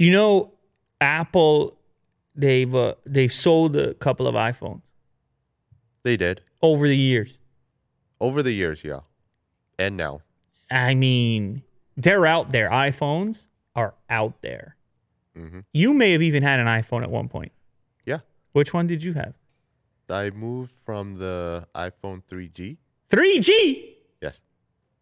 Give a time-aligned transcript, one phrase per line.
[0.00, 0.54] You know,
[1.02, 1.76] Apple,
[2.34, 4.80] they've uh, they've sold a couple of iPhones
[6.04, 7.36] They did over the years.
[8.18, 9.00] over the years, yeah,
[9.78, 10.22] and now.
[10.70, 11.62] I mean,
[11.98, 12.70] they're out there.
[12.70, 14.76] iPhones are out there.
[15.36, 15.64] Mhm.
[15.74, 17.52] You may have even had an iPhone at one point.
[18.06, 18.20] Yeah,
[18.52, 19.34] Which one did you have?
[20.08, 22.78] I moved from the iPhone 3G.
[23.10, 23.96] 3G.
[24.22, 24.40] Yes.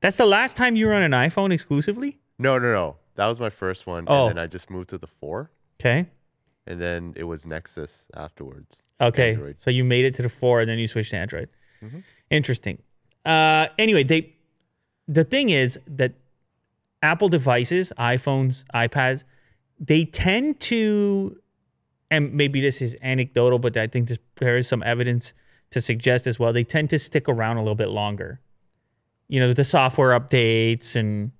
[0.00, 2.18] That's the last time you were on an iPhone exclusively?
[2.36, 2.96] No, no, no.
[3.18, 4.28] That was my first one, Oh.
[4.28, 6.06] and then I just moved to the four, Okay.
[6.68, 8.84] and then it was Nexus afterwards.
[9.00, 9.30] Okay.
[9.32, 9.56] Android.
[9.58, 11.48] So you made it to the 4 and then you switched to Android.
[11.82, 12.00] Mm-hmm.
[12.30, 12.78] Interesting.
[13.24, 14.34] Uh anyway, they
[15.06, 16.12] the thing is that
[17.02, 19.22] Apple devices, iPhones, iPads,
[19.78, 21.40] they tend to
[22.10, 25.32] and maybe this is anecdotal, but I think this, there is some evidence
[25.70, 26.52] to suggest as well.
[26.52, 28.40] They tend to stick around a little bit longer.
[29.28, 31.32] You know, the software updates and.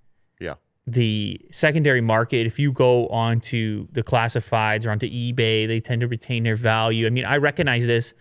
[0.93, 6.09] The secondary market, if you go onto the classifieds or onto eBay, they tend to
[6.09, 7.07] retain their value.
[7.07, 8.15] I mean, I recognize this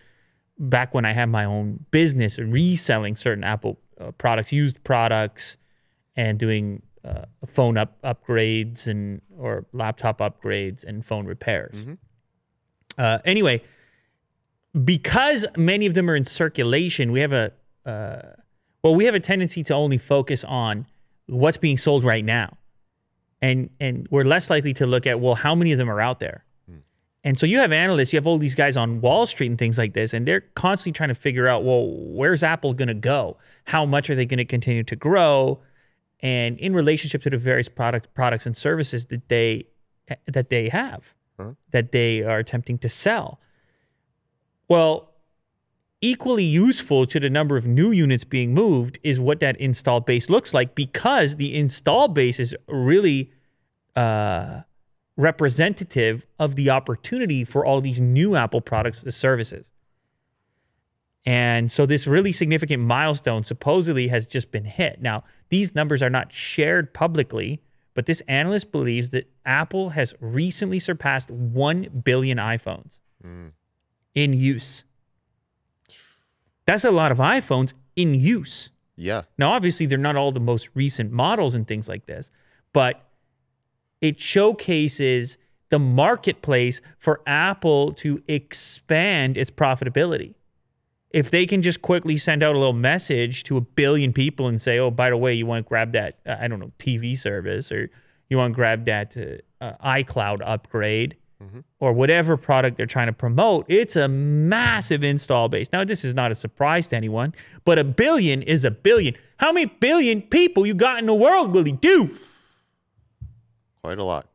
[0.60, 5.58] back when I had my own business reselling certain Apple uh, products, used products,
[6.16, 11.86] and doing uh, phone up upgrades and or laptop upgrades and phone repairs.
[12.98, 13.62] Uh, anyway,
[14.84, 17.54] because many of them are in circulation, we have a
[17.86, 18.22] uh,
[18.84, 20.86] well, we have a tendency to only focus on
[21.28, 22.58] what's being sold right now,
[23.42, 26.20] and and we're less likely to look at well, how many of them are out
[26.20, 26.44] there.
[26.70, 26.78] Hmm.
[27.24, 29.78] And so you have analysts, you have all these guys on Wall Street and things
[29.78, 33.38] like this, and they're constantly trying to figure out, well, where's Apple going to go?
[33.66, 35.60] How much are they going to continue to grow?
[36.22, 39.68] And in relationship to the various product products and services that they
[40.26, 41.14] that they have,
[41.72, 43.40] that they are attempting to sell.
[44.70, 45.14] Well,
[46.02, 50.30] equally useful to the number of new units being moved is what that install base
[50.30, 53.32] looks like because the install base is really
[53.96, 54.62] uh,
[55.16, 59.72] representative of the opportunity for all these new Apple products and services.
[61.26, 65.02] And so this really significant milestone supposedly has just been hit.
[65.02, 67.62] Now, these numbers are not shared publicly,
[67.96, 73.00] but this analyst believes that Apple has recently surpassed 1 billion iPhones
[74.14, 74.86] in use.
[76.68, 78.70] That's a lot of iPhones in use.
[78.98, 79.24] Yeah.
[79.38, 82.30] Now, obviously, they're not all the most recent models and things like this,
[82.74, 83.08] but
[84.02, 85.38] it showcases
[85.70, 90.36] the marketplace for Apple to expand its profitability.
[91.12, 94.62] If they can just quickly send out a little message to a billion people and
[94.62, 97.18] say, oh, by the way, you want to grab that, uh, I don't know, TV
[97.18, 97.90] service or
[98.30, 101.16] you want to grab that uh, uh, iCloud upgrade
[101.80, 105.72] or whatever product they're trying to promote, it's a massive install base.
[105.72, 107.34] Now, this is not a surprise to anyone,
[107.64, 109.16] but a billion is a billion.
[109.38, 111.72] How many billion people you got in the world, Willie?
[111.74, 112.16] Do
[113.84, 114.26] Quite a lot.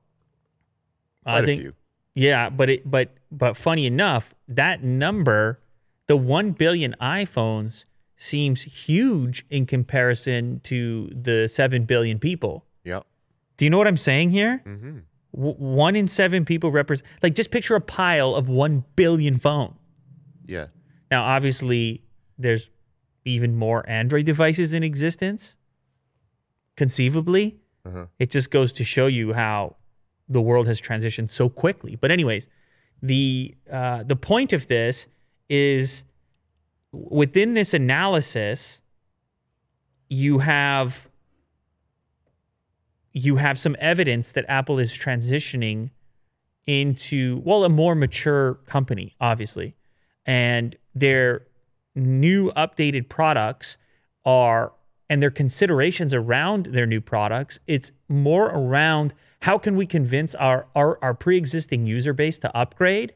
[1.26, 1.72] I Quite a think, few.
[2.14, 5.60] yeah, but it, but but funny enough, that number,
[6.06, 7.84] the one billion iPhones,
[8.16, 12.64] seems huge in comparison to the seven billion people.
[12.84, 13.04] Yep.
[13.56, 14.62] Do you know what I'm saying here?
[14.64, 14.98] Mm-hmm.
[15.34, 17.06] W- one in seven people represent.
[17.22, 19.74] Like, just picture a pile of one billion phones.
[20.46, 20.66] Yeah.
[21.10, 22.02] Now, obviously,
[22.38, 22.70] there's
[23.24, 25.56] even more Android devices in existence.
[26.76, 28.06] Conceivably, Uh-huh.
[28.18, 29.76] it just goes to show you how
[30.28, 31.96] the world has transitioned so quickly.
[31.96, 32.48] But, anyways,
[33.02, 35.06] the uh, the point of this
[35.48, 36.04] is
[36.92, 38.80] within this analysis,
[40.08, 41.08] you have
[43.12, 45.90] you have some evidence that Apple is transitioning
[46.66, 49.74] into well a more mature company obviously.
[50.24, 51.46] And their
[51.94, 53.76] new updated products
[54.24, 54.72] are
[55.10, 59.12] and their considerations around their new products it's more around
[59.42, 63.12] how can we convince our our, our pre-existing user base to upgrade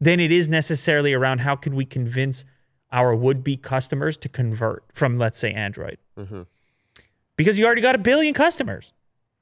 [0.00, 2.44] than it is necessarily around how can we convince
[2.92, 5.98] our would-be customers to convert from let's say android.
[6.16, 6.42] Mm-hmm.
[7.36, 8.92] Because you already got a billion customers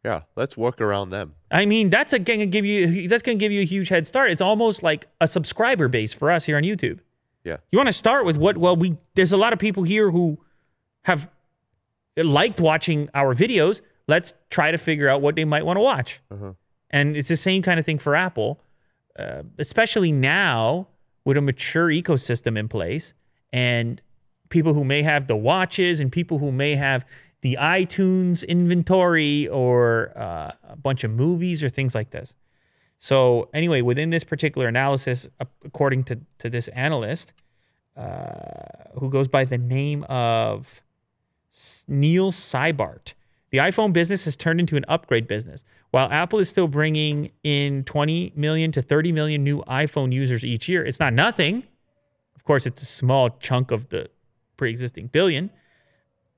[0.04, 0.22] Yeah.
[0.36, 1.34] Let's work around them.
[1.50, 4.30] I mean, that's a, gonna give you that's gonna give you a huge head start.
[4.30, 7.00] It's almost like a subscriber base for us here on YouTube.
[7.44, 7.58] Yeah.
[7.70, 8.56] You want to start with what?
[8.56, 10.38] Well, we there's a lot of people here who
[11.04, 11.28] have
[12.16, 13.80] liked watching our videos.
[14.08, 16.20] Let's try to figure out what they might want to watch.
[16.90, 18.60] And it's the same kind of thing for Apple,
[19.18, 20.88] uh, especially now
[21.24, 23.14] with a mature ecosystem in place
[23.52, 24.02] and
[24.48, 27.06] people who may have the watches and people who may have
[27.42, 32.34] the iTunes inventory or uh, a bunch of movies or things like this.
[32.98, 35.28] So anyway, within this particular analysis,
[35.64, 37.32] according to, to this analyst,
[37.96, 40.82] uh, who goes by the name of
[41.88, 43.14] Neil Cybart,
[43.50, 45.64] the iPhone business has turned into an upgrade business.
[45.90, 50.68] While Apple is still bringing in 20 million to 30 million new iPhone users each
[50.68, 51.64] year, it's not nothing.
[52.34, 54.08] Of course, it's a small chunk of the
[54.56, 55.50] pre existing billion.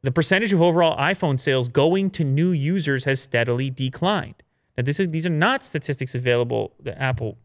[0.05, 4.35] The percentage of overall iPhone sales going to new users has steadily declined.
[4.77, 7.39] Now, this is, these are not statistics available that Apple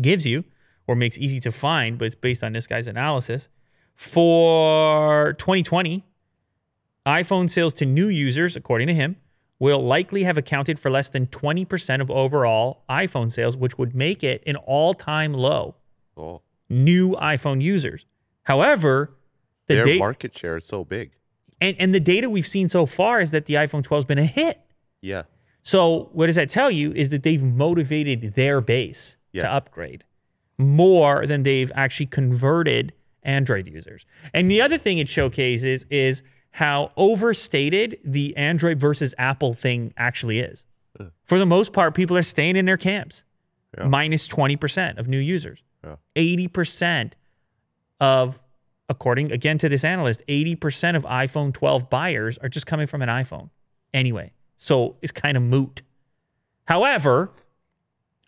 [0.00, 0.44] gives you
[0.86, 3.48] or makes easy to find, but it's based on this guy's analysis.
[3.96, 6.04] For 2020,
[7.06, 9.16] iPhone sales to new users, according to him,
[9.58, 14.22] will likely have accounted for less than 20% of overall iPhone sales, which would make
[14.22, 15.74] it an all time low.
[16.16, 18.06] Oh, New iPhone users.
[18.44, 19.16] However,
[19.66, 21.10] the their data market share is so big.
[21.60, 24.18] And, and the data we've seen so far is that the iPhone 12 has been
[24.18, 24.60] a hit.
[25.00, 25.22] Yeah.
[25.62, 30.04] So what does that tell you is that they've motivated their base to upgrade
[30.58, 32.92] more than they've actually converted
[33.22, 34.06] Android users.
[34.32, 36.22] And the other thing it showcases is
[36.52, 40.64] how overstated the Android versus Apple thing actually is.
[41.24, 43.24] For the most part, people are staying in their camps.
[43.76, 43.88] Yeah.
[43.88, 45.62] Minus 20% of new users.
[45.82, 45.96] Yeah.
[46.14, 47.12] 80%
[48.00, 48.40] of
[48.88, 53.08] according again to this analyst, 80% of iPhone 12 buyers are just coming from an
[53.08, 53.50] iPhone
[53.92, 54.32] anyway.
[54.58, 55.82] So it's kind of moot.
[56.66, 57.30] However,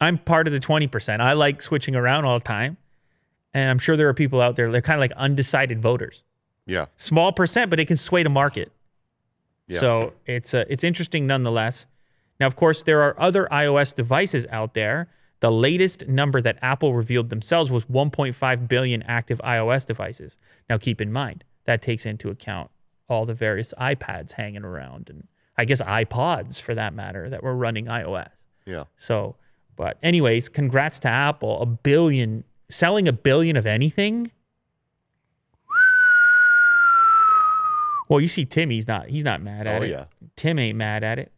[0.01, 1.21] I'm part of the 20%.
[1.21, 2.77] I like switching around all the time.
[3.55, 6.23] And I'm sure there are people out there, they're kind of like undecided voters.
[6.67, 6.87] Yeah.
[6.97, 8.71] Small percent, but it can sway the market.
[9.67, 9.81] Yeah.
[9.81, 11.87] So it's uh, it's interesting nonetheless.
[12.39, 15.09] Now, of course, there are other iOS devices out there.
[15.41, 20.39] The latest number that Apple revealed themselves was 1.5 billion active iOS devices.
[20.71, 22.71] Now, keep in mind that takes into account
[23.09, 25.27] all the various iPads hanging around, and
[25.59, 28.31] I guess iPods for that matter that were running iOS.
[28.65, 28.85] Yeah.
[28.97, 29.37] So,
[29.77, 31.61] but anyways, congrats to Apple.
[31.61, 34.31] A billion selling a billion of anything.
[38.09, 39.91] Well, you see Tim, he's not he's not mad at Oh, it.
[39.91, 40.05] yeah.
[40.37, 41.33] Tim ain't mad at it.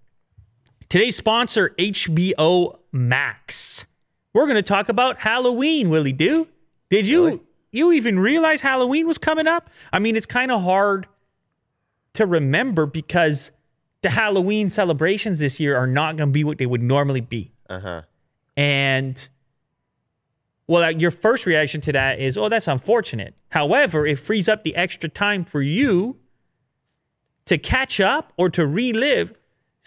[0.89, 3.85] Today's sponsor, HBO Max.
[4.33, 6.49] We're gonna talk about Halloween, Willie Do.
[6.89, 7.41] Did you Really?
[7.73, 9.69] you even realize Halloween was coming up?
[9.93, 11.07] I mean, it's kind of hard
[12.15, 13.51] to remember because
[14.03, 17.53] the Halloween celebrations this year are not going to be what they would normally be.
[17.69, 18.03] Uh huh.
[18.57, 19.29] And
[20.67, 23.35] well, uh, your first reaction to that is, oh, that's unfortunate.
[23.51, 26.19] However, it frees up the extra time for you
[27.47, 29.35] to catch up or to relive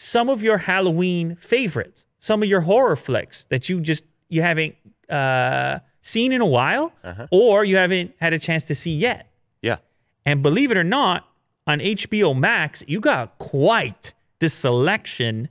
[0.02, 4.76] some of your Halloween favorites, some of your horror flicks that you just you haven't
[5.08, 6.92] uh, seen in a while,
[7.30, 9.32] or you haven't had a chance to see yet.
[9.62, 9.78] Yeah.
[10.26, 11.28] And believe it or not,
[11.68, 15.50] on HBO Max, you got quite the selection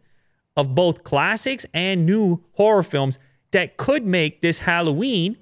[0.57, 3.21] of both classics and new horror films
[3.53, 5.37] that could make this Halloween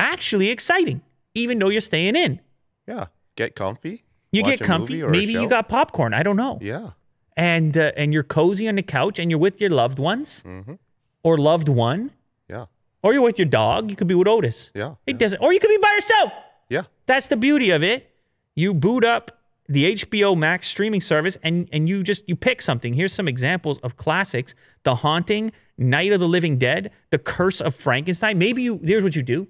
[0.00, 1.02] actually exciting,
[1.34, 2.40] even though you're staying in.
[2.88, 3.06] Yeah.
[3.36, 4.02] Get comfy.
[4.32, 4.94] You get comfy.
[4.94, 6.14] movie or a Maybe you got popcorn.
[6.14, 6.58] I don't know.
[6.60, 6.90] Yeah.
[7.36, 10.74] And uh, and you're cozy on the couch and you're with your loved ones Mm-hmm.
[11.22, 12.10] or loved one,
[12.48, 12.66] Yeah.
[13.02, 13.90] or you're with your dog.
[13.90, 14.70] You could be with Otis.
[14.74, 14.94] Yeah.
[15.06, 15.40] It doesn't.
[15.40, 16.32] Or you could be by yourself.
[16.68, 16.82] Yeah.
[17.06, 18.10] That's the beauty of it.
[18.56, 19.30] You boot up
[19.68, 22.92] the HBO Max streaming service and and you just you pick something.
[22.94, 27.74] Here's some examples of classics: The Haunting, Night of the Living Dead, The Curse of
[27.74, 28.38] Frankenstein.
[28.38, 29.46] Maybe you here's what you do.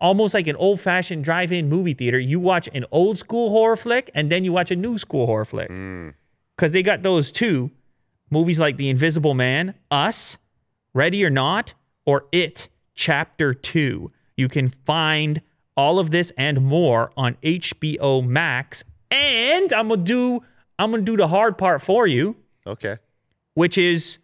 [0.00, 2.16] Almost like an old-fashioned drive-in movie theater.
[2.16, 5.44] You watch an old school horror flick and then you watch a new school horror
[5.44, 5.68] flick.
[6.56, 7.70] Cuz they got those two
[8.30, 10.38] movies like The Invisible Man, Us,
[10.94, 14.10] Ready or Not, or It Chapter 2.
[14.36, 15.40] You can find
[15.76, 18.84] all of this and more on HBO Max.
[19.10, 20.40] And I'm going to do
[20.78, 22.36] I'm to do the hard part for you,
[22.66, 22.96] Okay.
[23.54, 24.18] which is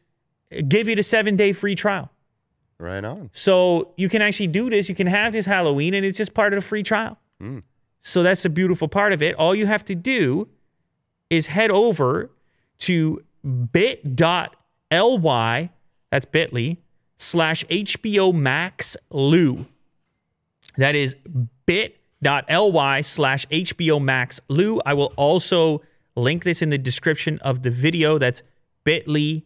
[0.67, 2.11] give you the 7-day free trial.
[2.79, 3.31] Right on.
[3.33, 4.89] So you can actually do this.
[4.89, 7.19] You can have this Halloween, and it's just part of the free trial.
[7.41, 7.59] Hmm.
[8.01, 9.35] So that's the beautiful part of it.
[9.37, 10.49] All you have to do
[11.31, 12.31] is head over
[12.79, 13.23] to
[13.73, 14.51] bit.ly,
[16.11, 16.77] that's bit.ly,
[17.17, 19.67] slash HBO Max Lou.
[20.77, 21.17] That is
[21.67, 24.81] bit.ly slash HBO Max Lou.
[24.87, 25.83] I will also
[26.17, 28.19] link this in the description of the video.
[28.19, 28.43] That's
[28.85, 29.43] bit.ly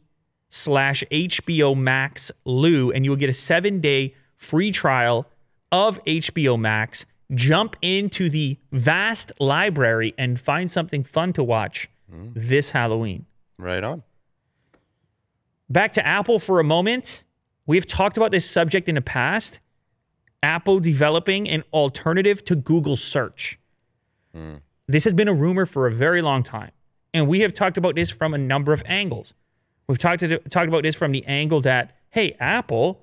[0.50, 5.26] slash HBO Max Lou, and you will get a seven day free trial
[5.70, 7.06] of HBO Max.
[7.32, 12.28] Jump into the vast library and find something fun to watch hmm.
[12.34, 13.26] this Halloween.
[13.58, 14.02] Right on.
[15.68, 17.24] Back to Apple for a moment.
[17.66, 19.60] We've talked about this subject in the past.
[20.42, 23.58] Apple developing an alternative to Google search.
[24.34, 24.56] Hmm.
[24.88, 26.72] This has been a rumor for a very long time.
[27.14, 29.34] And we have talked about this from a number of angles.
[29.86, 33.01] We've talked, to, talked about this from the angle that, hey, Apple,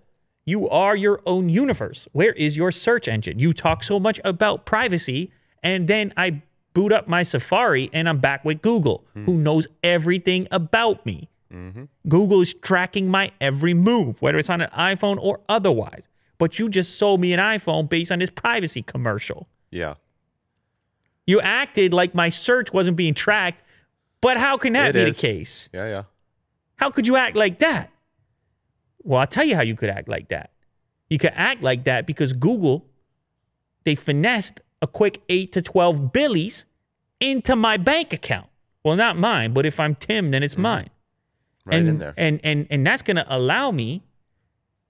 [0.50, 2.08] you are your own universe.
[2.12, 3.40] Where is your search engine?
[3.40, 5.32] You talk so much about privacy,
[5.64, 6.42] and then I
[6.74, 9.26] boot up my Safari and I'm back with Google, hmm.
[9.26, 11.30] who knows everything about me.
[11.54, 11.86] Mm-hmm.
[12.08, 16.08] Google is tracking my every move, whether it's on an iPhone or otherwise.
[16.38, 19.48] But you just sold me an iPhone based on this privacy commercial.
[19.72, 19.96] Yeah.
[21.26, 23.64] You acted like my search wasn't being tracked,
[24.22, 25.16] but how can that It be is.
[25.16, 25.70] the case?
[25.74, 25.88] Yeah.
[25.88, 26.04] Yeah.
[26.76, 27.92] How could you act like that?
[29.04, 30.52] Well, I'll tell you how you could act like that.
[31.10, 32.86] You could act like that because Google,
[33.84, 36.66] they finessed a quick 8 to 12 billies
[37.20, 38.48] into my bank account.
[38.84, 40.90] Well, not mine, but if I'm Tim, then it's mine.
[41.66, 42.14] Right and, in there.
[42.18, 44.04] And and and that's gonna allow me,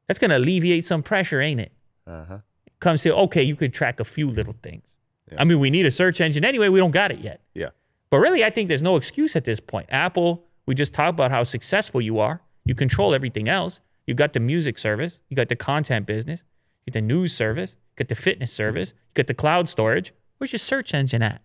[0.07, 1.71] that's gonna alleviate some pressure, ain't it?
[2.05, 2.37] Uh huh.
[2.79, 4.95] Comes to okay, you could track a few little things.
[5.31, 5.41] Yeah.
[5.41, 6.69] I mean, we need a search engine anyway.
[6.69, 7.41] We don't got it yet.
[7.53, 7.69] Yeah.
[8.09, 9.87] But really, I think there's no excuse at this point.
[9.89, 12.41] Apple, we just talked about how successful you are.
[12.65, 13.81] You control everything else.
[14.09, 16.43] You got the music service, you got the content business,
[16.83, 20.13] you got the news service, you got the fitness service, you got the cloud storage.
[20.39, 21.43] Where's your search engine at?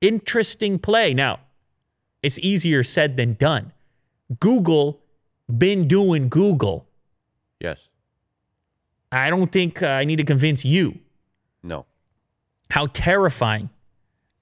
[0.00, 1.12] Interesting play.
[1.12, 1.40] Now,
[2.22, 3.72] it's easier said than done.
[4.40, 5.02] Google
[5.58, 6.88] been doing Google.
[7.60, 7.78] Yes.
[9.12, 11.00] I don't think uh, I need to convince you
[11.62, 11.84] No.
[12.70, 13.68] how terrifying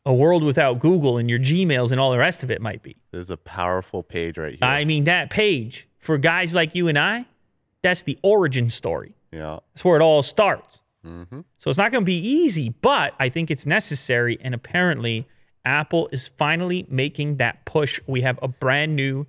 [0.06, 2.96] a world without Google and your Gmails and all the rest of it might be.
[3.10, 4.58] There's a powerful page right here.
[4.62, 7.26] I mean, that page for guys like you and I,
[7.82, 9.14] that's the origin story.
[9.30, 9.58] yeah.
[9.72, 10.82] That's where it all starts.
[11.06, 11.40] Mm-hmm.
[11.58, 14.36] So it's not going to be easy, but I think it's necessary.
[14.40, 15.26] And apparently,
[15.64, 18.00] Apple is finally making that push.
[18.06, 19.26] We have a brand new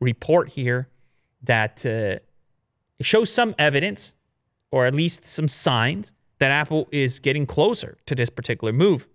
[0.00, 0.88] report here
[1.42, 2.18] that uh,
[3.02, 4.14] shows some evidence,
[4.70, 9.06] or at least some signs, that Apple is getting closer to this particular move.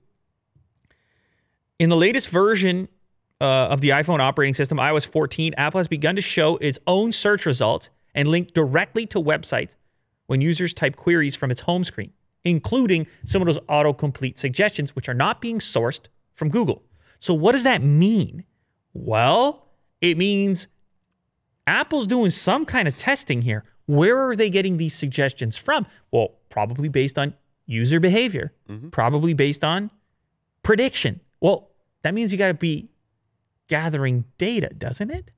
[1.78, 2.88] In the latest version
[3.42, 7.12] uh, of the iPhone operating system, iOS 14, Apple has begun to show its own
[7.12, 9.76] search results and link directly to websites
[10.28, 12.12] when users type queries from its home screen,
[12.44, 16.84] including some of those autocomplete suggestions, which are not being sourced from Google.
[17.20, 18.44] So, what does that mean?
[18.94, 19.68] Well,
[20.02, 20.68] it means
[21.68, 23.64] Apple's doing some kind of testing here.
[23.86, 25.88] Where are they getting these suggestions from?
[26.12, 27.34] Well, probably based on
[27.66, 28.54] user behavior,
[28.92, 29.92] probably based on
[30.64, 31.22] prediction.
[31.42, 31.70] Well,
[32.04, 32.89] that means you got to be
[33.70, 35.32] gathering data, doesn't it?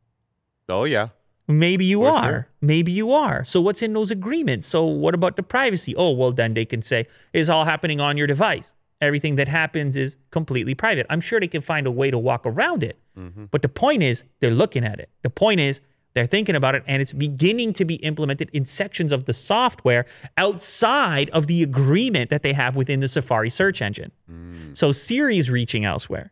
[0.67, 1.09] Oh yeah.
[1.47, 2.23] Maybe you For are.
[2.23, 2.47] sure.
[2.61, 3.43] Maybe you are.
[3.45, 4.67] So what's in those agreements?
[4.67, 5.95] So what about the privacy?
[5.95, 8.71] Oh, well then they can say it's all happening on your device.
[9.01, 11.05] Everything that happens is completely private.
[11.09, 12.99] I'm sure they can find a way to walk around it.
[13.17, 13.45] Mm-hmm.
[13.45, 15.09] But the point is they're looking at it.
[15.23, 15.81] The point is
[16.13, 20.05] they're thinking about it and it's beginning to be implemented in sections of the software
[20.37, 24.11] outside of the agreement that they have within the Safari search engine.
[24.31, 24.77] Mm.
[24.77, 26.31] So Siri is reaching elsewhere.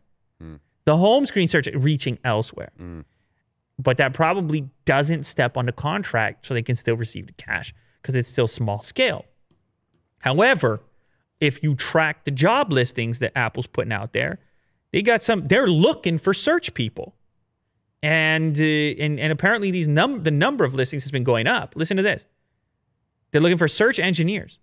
[0.90, 2.72] The home screen search reaching elsewhere
[3.82, 7.72] but that probably doesn't step on the contract so they can still receive the cash
[8.02, 9.24] because it's still small scale.
[10.18, 10.80] However,
[11.40, 14.40] if you track the job listings that Apple's putting out there,
[14.92, 17.14] they got some they're looking for search people.
[18.02, 21.74] And uh, and and apparently these num the number of listings has been going up.
[21.76, 22.26] Listen to this.
[23.30, 24.58] They're looking for search engineers.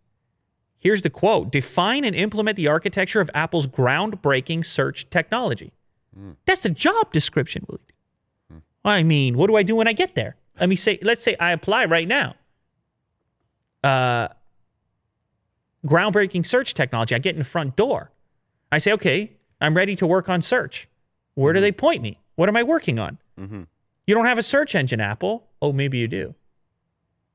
[0.78, 5.72] Here's the quote Define and implement the architecture of Apple's groundbreaking search technology.
[6.46, 7.82] That's the job description, Willie.
[8.52, 8.58] Hmm.
[8.84, 10.36] I mean, what do I do when I get there?
[10.60, 12.36] Let me say, let's say I apply right now.
[13.84, 14.30] Uh,
[15.86, 17.16] groundbreaking search technology.
[17.16, 18.12] I get in the front door.
[18.72, 20.88] I say, okay, I'm ready to work on search.
[21.36, 21.64] Where do mm-hmm.
[21.64, 22.20] they point me?
[22.36, 23.20] What am I working on?
[23.40, 23.64] Mm-hmm.
[24.06, 25.48] You don't have a search engine, Apple.
[25.62, 26.36] Oh, maybe you do.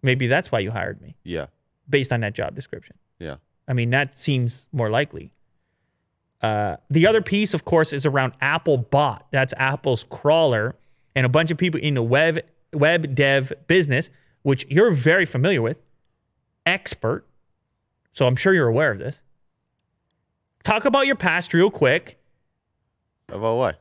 [0.03, 1.47] Maybe that's why you hired me Yeah.
[1.89, 2.97] based on that job description.
[3.19, 3.37] Yeah.
[3.69, 5.33] I mean, that seems more likely.
[6.42, 9.26] Uh, the other piece, of course, is around Apple Bot.
[9.30, 10.75] That's Apple's crawler,
[11.14, 12.40] and a bunch of people in the web
[12.72, 14.11] web dev business,
[14.42, 15.78] which you're very familiar with,
[16.66, 17.26] expert.
[18.12, 19.22] So I'm sure you're aware of this.
[20.64, 22.18] Talk about your past real quick.
[23.28, 23.80] About what?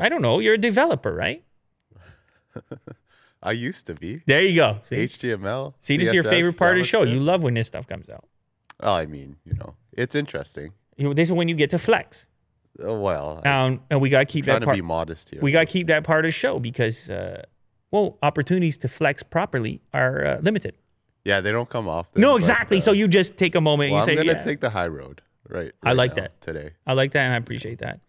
[0.00, 0.38] I don't know.
[0.38, 1.42] You're a developer, right?
[3.42, 4.22] I used to be.
[4.26, 4.80] There you go.
[4.84, 5.74] See, HTML.
[5.80, 7.02] See this is your favorite part of the show.
[7.02, 8.24] You love when this stuff comes out.
[8.80, 10.72] Oh, I mean, you know, it's interesting.
[10.96, 12.26] You- This is when you get to flex.
[12.80, 14.76] Oh, well, Um, and we gotta keep trying that to part.
[14.76, 15.40] be modest here.
[15.40, 17.42] we got to keep that part of the show because, uh,
[17.90, 20.74] well, opportunities to flex properly are uh, limited.
[21.24, 22.20] yeah, they don't come often.
[22.20, 22.78] No, but, exactly.
[22.78, 24.60] uh, so you just take a moment well, and I'm you say, gonna yeah, take
[24.60, 25.22] the high road.
[25.48, 25.72] Right.
[25.82, 26.40] I like that.
[26.42, 26.70] today.
[26.86, 28.00] I like that and I appreciate that.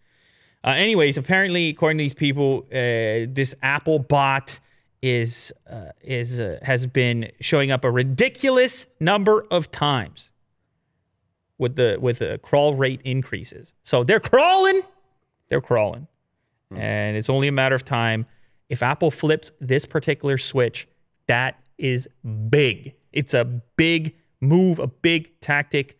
[0.64, 4.58] Uh, anyways, apparently, according to these people, uh, this Apple bot
[5.02, 10.30] is uh, is uh, has been showing up a ridiculous number of times
[11.58, 13.74] with the with the crawl rate increases.
[13.82, 14.82] So they're crawling,
[15.48, 16.06] they're crawling,
[16.70, 16.78] hmm.
[16.78, 18.26] and it's only a matter of time.
[18.68, 20.86] If Apple flips this particular switch,
[21.26, 22.08] that is
[22.50, 22.94] big.
[23.12, 25.98] It's a big move, a big tactic.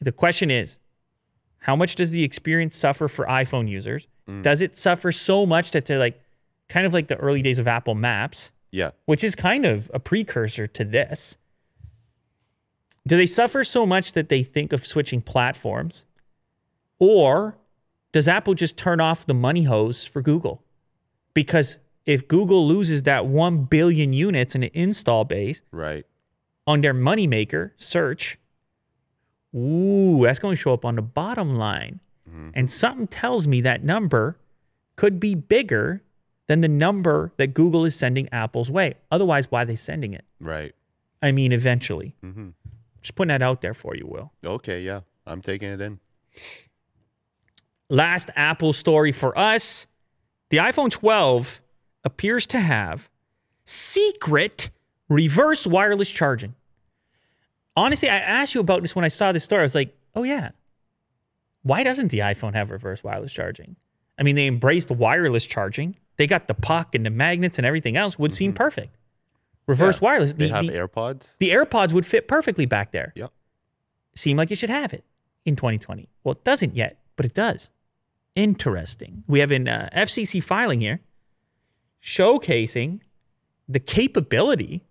[0.00, 0.78] The question is,
[1.58, 4.08] how much does the experience suffer for iPhone users?
[4.26, 4.42] Hmm.
[4.42, 6.20] Does it suffer so much that they're like,
[6.68, 8.92] kind of like the early days of Apple Maps, Yeah.
[9.04, 11.36] which is kind of a precursor to this.
[13.06, 16.04] Do they suffer so much that they think of switching platforms?
[16.98, 17.58] Or
[18.12, 20.62] does Apple just turn off the money hose for Google?
[21.34, 26.04] Because if Google loses that 1 billion units in an install base Right.
[26.66, 28.38] on their moneymaker search,
[29.54, 32.00] ooh, that's going to show up on the bottom line.
[32.54, 34.38] And something tells me that number
[34.96, 36.02] could be bigger
[36.48, 38.94] than the number that Google is sending Apple's way.
[39.10, 40.24] Otherwise, why are they sending it?
[40.40, 40.74] Right.
[41.20, 42.14] I mean, eventually.
[42.22, 42.50] hmm
[43.02, 44.32] Just putting that out there for you, Will.
[44.44, 44.80] Okay.
[44.80, 45.00] Yeah.
[45.26, 46.00] I'm taking it in.
[47.90, 49.86] Last Apple story for us
[50.52, 51.62] the iPhone 12
[52.04, 53.08] appears to have
[53.64, 54.68] secret
[55.08, 56.54] reverse wireless charging.
[57.74, 59.60] Honestly, I asked you about this when I saw this story.
[59.60, 60.50] I was like, oh, yeah.
[61.62, 63.76] Why doesn't the iPhone have reverse wireless charging?
[64.18, 65.96] I mean, they embraced wireless charging.
[66.18, 68.58] They got the puck and the magnets and everything else would seem mm-hmm.
[68.58, 68.96] perfect.
[69.66, 70.04] Reverse Yeah.
[70.06, 70.34] wireless.
[70.34, 71.36] They The, have the, AirPods.
[71.38, 73.12] the AirPods would fit perfectly back there.
[73.16, 73.32] Yep.
[74.14, 75.04] Seem like you should have it
[75.44, 76.08] in 2020.
[76.24, 77.70] Well, it doesn't yet, but it does.
[78.34, 79.24] Interesting.
[79.26, 81.00] We have an uh, FCC filing here
[82.02, 83.00] showcasing
[83.68, 84.84] the capability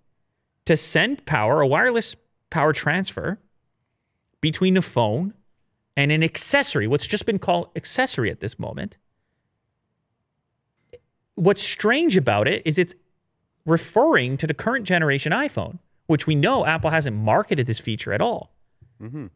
[0.65, 2.15] to send power, a wireless
[2.49, 3.39] power transfer
[4.39, 5.33] between a phone
[5.97, 8.97] and an accessory, what's just been called accessory at this moment.
[11.35, 12.93] What's strange about it is it's
[13.65, 18.21] referring to the current generation iPhone, which we know Apple hasn't marketed this feature at
[18.21, 18.51] all.
[18.99, 19.27] hmm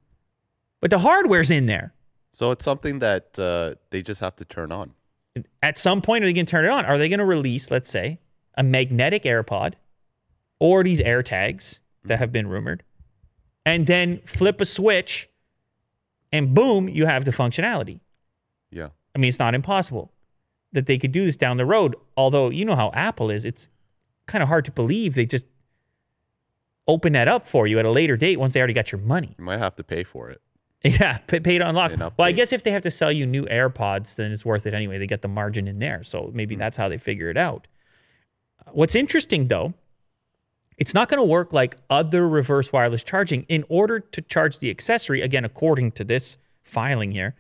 [0.82, 1.94] But the hardware's in there.
[2.32, 4.92] So it's something that uh, they just have to turn on.
[5.62, 6.86] At some point, are they going to turn it on?
[6.86, 8.20] Are they going to release, let's say,
[8.58, 9.74] a magnetic AirPod
[10.60, 12.84] or these AirTags that have been rumored,
[13.66, 15.30] and then flip a switch,
[16.32, 18.00] and boom, you have the functionality?
[18.72, 18.90] Yeah.
[19.14, 20.12] I mean, it's not impossible
[20.72, 21.96] that they could do this down the road.
[22.18, 23.70] Although you know how Apple is, it's
[24.28, 25.46] kind of hard to believe they just
[26.88, 29.36] open that up for you at a later date once they already got your money.
[29.38, 30.42] You might have to pay for it.
[30.84, 31.94] Yeah, pay, pay to unlock.
[31.98, 34.76] Well, I guess if they have to sell you new AirPods, then it's worth it
[34.76, 35.00] anyway.
[35.00, 36.60] They get the margin in there, so maybe Hmm.
[36.60, 37.66] that's how they figure it out.
[38.72, 39.74] What's interesting though,
[40.78, 43.44] it's not going to work like other reverse wireless charging.
[43.44, 47.34] In order to charge the accessory, again, according to this filing here,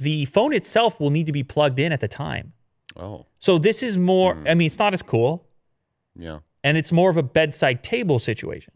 [0.00, 2.52] the phone itself will need to be plugged in at the time.
[2.96, 3.26] Oh.
[3.38, 4.34] So this is more.
[4.34, 4.48] Hmm.
[4.48, 5.44] I mean, it's not as cool
[6.18, 6.40] Yeah.
[6.64, 8.74] and it's more of a bedside table situation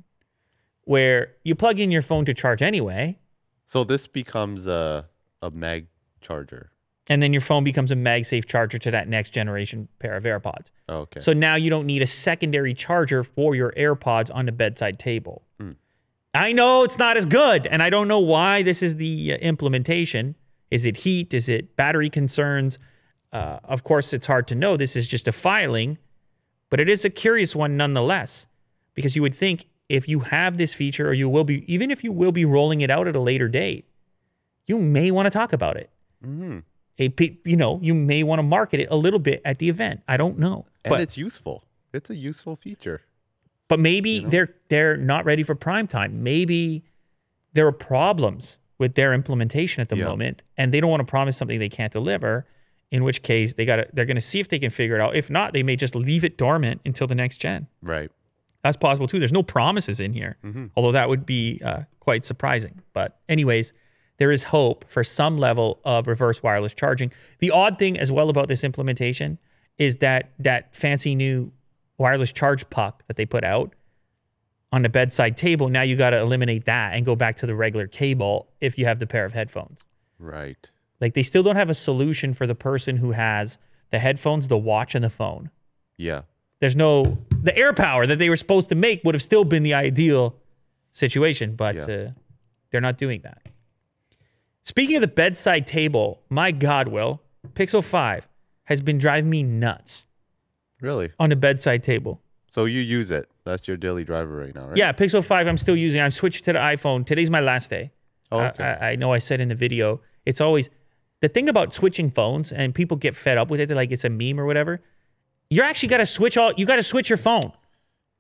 [0.85, 3.19] where you plug in your phone to charge anyway,
[3.67, 5.09] So this becomes a
[5.41, 5.87] a mag
[6.21, 6.71] charger.
[7.09, 10.67] and then your phone becomes a MagSafe charger to that next generation pair of AirPods.
[10.89, 11.19] Oh, okay.
[11.21, 15.43] So now you don't need a secondary charger for your AirPods on the bedside table.
[16.35, 19.37] I know it's not as good, and I don't know why this is the uh,
[19.37, 20.35] implementation.
[20.71, 21.35] Is it heat?
[21.35, 22.79] Is it battery concerns?
[23.35, 24.79] Uh, of course, it's hard to know.
[24.79, 25.99] This is just a filing,
[26.73, 28.47] but it is a curious one nonetheless,
[28.95, 32.03] because you would think if you have this feature, or you will be, even if
[32.03, 33.85] you will be rolling it out at a later date,
[34.67, 35.91] you may want to talk about it.
[36.25, 36.61] hmm
[36.99, 37.13] A,
[37.45, 40.01] you know, you may want to market it a little bit at the event.
[40.09, 41.63] I don't know, And but it's useful.
[41.93, 43.03] It's a useful feature.
[43.69, 46.23] but maybe they're they're not ready for prime time.
[46.23, 46.85] Maybe
[47.53, 50.07] there are problems with their implementation at the Yeah.
[50.07, 52.47] moment, and they don't want to promise something they can't deliver.
[52.93, 55.01] In which case, they got to they're going to see if they can figure it
[55.01, 55.17] out.
[55.17, 57.67] If not, they may just leave it dormant until the next gen.
[57.83, 58.11] Right.
[58.63, 59.19] That's possible too.
[59.19, 60.37] There's no promises in here,
[60.77, 62.83] although that would be uh, quite surprising.
[62.93, 63.73] But, anyways,
[64.19, 67.11] there is hope for some level of reverse wireless charging.
[67.41, 69.39] The odd thing as well about this implementation
[69.79, 71.51] is that that fancy new
[71.99, 73.75] wireless charge puck that they put out
[74.71, 77.55] on the bedside table, now you got to eliminate that and go back to the
[77.55, 79.81] regular cable if you have the pair of headphones.
[80.19, 80.71] Right.
[81.03, 83.59] Like they still don't have a solution for the person who has
[83.91, 85.51] the headphones, the watch, and the phone.
[85.99, 86.23] Yeah.
[86.61, 89.75] There's no the AirPower that they were supposed to make would have still been the
[89.75, 90.37] ideal
[90.93, 91.83] situation, but Yeah.
[91.83, 92.11] uh,
[92.71, 93.43] they're not doing that.
[94.65, 97.21] Speaking of the bedside table, my God, Will
[97.55, 98.29] Pixel Five
[98.65, 100.07] has been driving me nuts
[100.81, 101.11] Really.
[101.19, 102.21] on the bedside table.
[102.53, 103.27] So you use it.
[103.45, 104.77] That's your daily driver right now, right?
[104.77, 105.49] Yeah, Pixel Five.
[105.49, 106.01] I'm still using.
[106.01, 107.05] I've switched to the iPhone.
[107.05, 107.91] Today's my last day.
[108.31, 110.71] Oh, I- I, I know I said in the video, it's always
[111.23, 113.67] the thing about switching phones, and people get fed up with it.
[113.69, 114.83] They're like it's a meme or whatever.
[115.49, 116.53] You're actually got to switch all.
[116.57, 117.53] You got to switch your phone.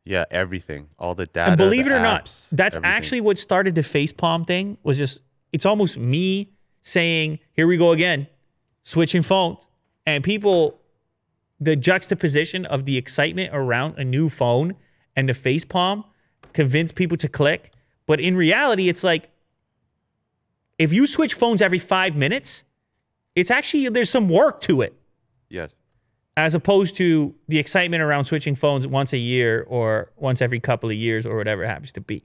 [0.05, 0.25] yeah.
[0.31, 0.89] Everything.
[0.99, 1.51] All the data.
[1.51, 2.97] And believe it or not, that's everything.
[2.97, 4.79] actually what started the face palm thing.
[4.83, 5.21] Was just
[5.53, 8.29] it's almost me saying, "Here we go again,
[8.83, 9.67] switching phones,"
[10.07, 10.81] and people,
[11.61, 14.77] the juxtaposition of the excitement around a new phone
[15.17, 16.05] and the face palm
[16.53, 17.73] convinced people to click.
[18.07, 19.31] But in reality, it's like
[20.79, 22.65] if you switch phones every five minutes,
[23.35, 24.95] it's actually there's some work to it.
[25.49, 25.75] Yes.
[26.35, 30.89] as opposed to the excitement around switching phones once a year or once every couple
[30.89, 32.25] of years or whatever it happens to be.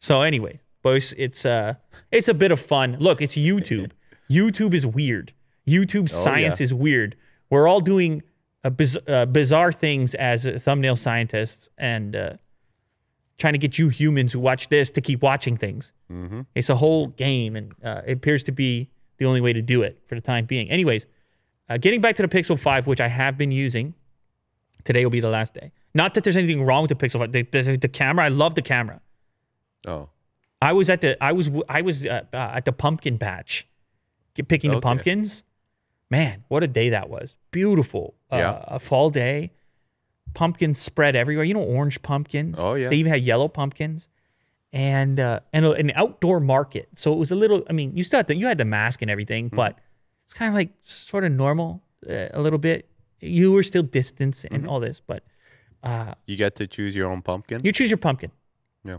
[0.00, 1.74] So, anyway, boys, it's uh,
[2.10, 2.96] it's a bit of fun.
[3.00, 3.92] Look, it's YouTube.
[4.30, 5.32] YouTube is weird.
[5.66, 6.64] YouTube science yeah.
[6.64, 7.16] is weird.
[7.48, 8.22] We're all doing
[8.64, 12.32] uh, biz- uh, bizarre things as uh, thumbnail scientists and uh,
[13.38, 15.92] trying to get you humans who watch this to keep watching things.
[16.10, 16.42] Mm-hmm.
[16.54, 18.90] It's a whole game, and uh, it appears to be
[19.22, 20.70] the only way to do it for the time being.
[20.70, 21.06] Anyways,
[21.68, 23.94] uh, getting back to the Pixel 5, which I have been using,
[24.84, 25.72] today will be the last day.
[25.94, 27.32] Not that there's anything wrong with the Pixel 5.
[27.32, 29.00] The, the, the camera, I love the camera.
[29.86, 30.08] Oh,
[30.60, 33.66] I was at the I was I was uh, uh, at the pumpkin patch,
[34.46, 35.42] picking the pumpkins.
[36.08, 37.34] Man, what a day that was!
[37.50, 38.64] Beautiful, uh, Yeah.
[38.68, 39.50] a fall day.
[40.34, 41.44] Pumpkins spread everywhere.
[41.44, 42.60] You know, orange pumpkins.
[42.60, 42.88] Oh, yeah.
[42.90, 44.08] They even had yellow pumpkins,
[44.72, 46.88] and uh, and a- an outdoor market.
[46.96, 47.62] So it was a little.
[47.68, 49.56] I mean, you still had the, you had the mask and everything, Mm-hmm.
[49.56, 49.78] but
[50.24, 52.88] it's kind of like sort of normal uh, a little bit.
[53.20, 54.54] You were still distance Mm-hmm.
[54.54, 55.22] and all this, but
[55.82, 57.58] uh, you get to choose your own pumpkin.
[57.64, 58.30] you choose your pumpkin
[58.84, 58.98] yeah.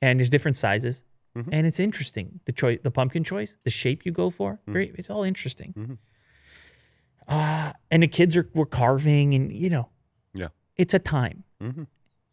[0.00, 1.02] and there's different sizes
[1.36, 1.48] Mhm.
[1.52, 4.72] and it's interesting the choice the pumpkin choice the shape you go for Mm-hmm.
[4.72, 5.98] very it's all interesting
[7.28, 9.88] uh, and the kids are were carving and you know
[10.34, 10.48] Yeah.
[10.76, 11.86] it's a time Mhm.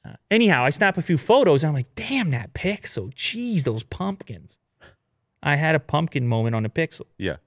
[0.05, 3.83] Uh, anyhow i snap a few photos and i'm like damn that pixel jeez those
[3.83, 4.57] pumpkins
[5.43, 7.37] i had a pumpkin moment on the pixel Yeah.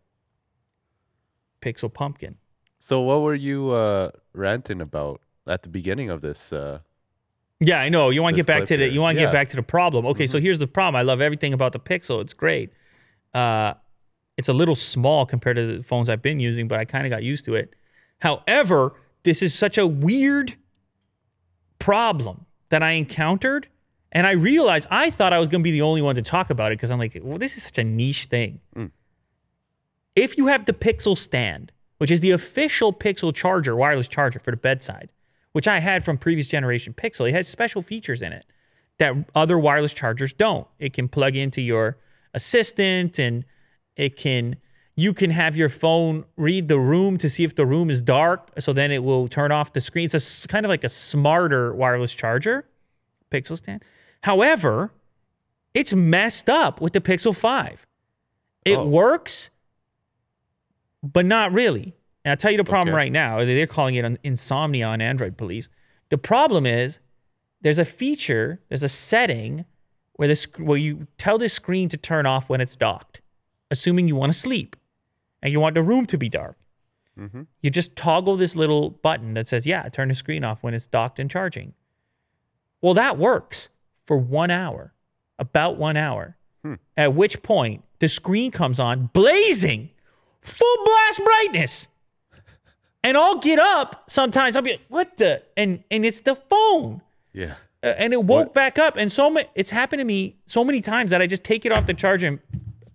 [1.60, 2.36] pixel pumpkin
[2.78, 6.52] So what were you uh, ranting about at the beginning of this?
[6.52, 6.80] Uh,
[7.60, 8.10] Yeah, I know.
[8.10, 8.92] You want to get back to the here.
[8.92, 9.28] you want to Yeah.
[9.28, 10.04] get back to the problem.
[10.06, 10.98] Okay, so here's the problem.
[10.98, 12.20] I love everything about the Pixel.
[12.20, 12.72] It's great.
[13.32, 13.74] Uh,
[14.36, 17.10] it's a little small compared to the phones I've been using, but I kind of
[17.10, 17.74] got used to it.
[18.18, 20.56] However, this is such a weird
[21.82, 23.66] problem that I encountered,
[24.12, 26.48] and I realized I thought I was going to be the only one to talk
[26.48, 28.60] about it because I'm like, well, this is such a niche thing.
[28.76, 28.92] Mm.
[30.14, 34.52] If you have the Pixel stand, which is the official Pixel charger, wireless charger for
[34.52, 35.10] the bedside,
[35.52, 38.46] which I had from previous generation Pixel, it has special features in it
[38.98, 40.68] that other wireless chargers don't.
[40.78, 41.98] It can plug into your
[42.32, 43.44] assistant and
[43.96, 44.56] it can
[44.94, 48.50] you can have your phone read the room to see if the room is dark
[48.58, 50.08] so then it will turn off the screen.
[50.12, 52.66] It's a kind of like a smarter wireless charger,
[53.30, 53.82] Pixel stand.
[54.22, 54.90] However,
[55.74, 57.86] it's messed up with the Pixel 5.
[58.64, 58.86] It Oh.
[58.86, 59.48] works
[61.02, 61.94] but not really.
[62.24, 62.96] And I'll tell you the problem Okay.
[62.96, 63.44] right now.
[63.44, 65.68] They're calling it an insomnia on Android police.
[66.10, 67.00] The problem is
[67.60, 69.64] there's a feature, there's a setting
[70.12, 73.20] where the where you tell the screen to turn off when it's docked,
[73.70, 74.76] assuming you want to sleep
[75.42, 76.56] and you want the room to be dark.
[77.18, 77.42] Mm-hmm.
[77.60, 80.86] You just toggle this little button that says, "Yeah, turn the screen off when it's
[80.86, 81.74] docked and charging."
[82.80, 83.68] Well, that works
[84.06, 84.92] for one hour,
[85.38, 86.36] about one hour.
[86.96, 89.90] At which point the screen comes on blazing,
[90.40, 91.88] full blast brightness.
[93.02, 94.54] And I'll get up sometimes.
[94.54, 95.42] I'll be like, what the?
[95.56, 97.02] And and it's the phone.
[97.32, 97.54] yeah.
[97.84, 98.96] Uh, and it woke back up.
[98.96, 101.72] And so many, it's happened to me so many times that I just take it
[101.72, 102.38] off the charger and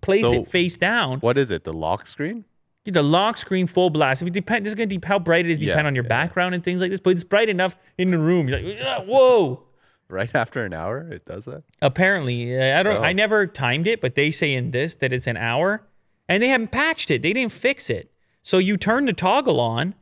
[0.01, 1.19] place So- it face down.
[1.19, 1.63] What is it?
[1.63, 2.45] The lock screen?
[2.85, 4.21] Get the lock screen full blast.
[4.21, 4.65] I mean, depend.
[4.65, 5.59] This is gonna depend how bright it is.
[5.61, 6.09] Yeah, Depend on your yeah.
[6.09, 7.01] background and things like this.
[7.01, 8.47] But it's bright enough in the room.
[8.47, 9.63] You're like, whoa.
[10.09, 11.63] Right after an hour, it does that.
[11.81, 12.97] Apparently, I don't.
[12.97, 13.03] Oh.
[13.03, 15.83] I never timed it, but they say in this that it's an hour,
[16.29, 17.21] and they haven't patched it.
[17.21, 18.09] They didn't fix it.
[18.41, 19.93] So you turn the toggle on,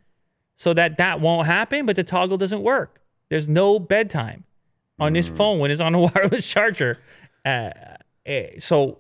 [0.58, 3.02] so that that won't happen, but the toggle doesn't work.
[3.30, 4.44] There's no bedtime
[5.00, 5.36] on this Hmm.
[5.38, 7.00] phone when it's on a wireless charger.
[7.44, 7.72] Uh,
[8.28, 9.00] eh, so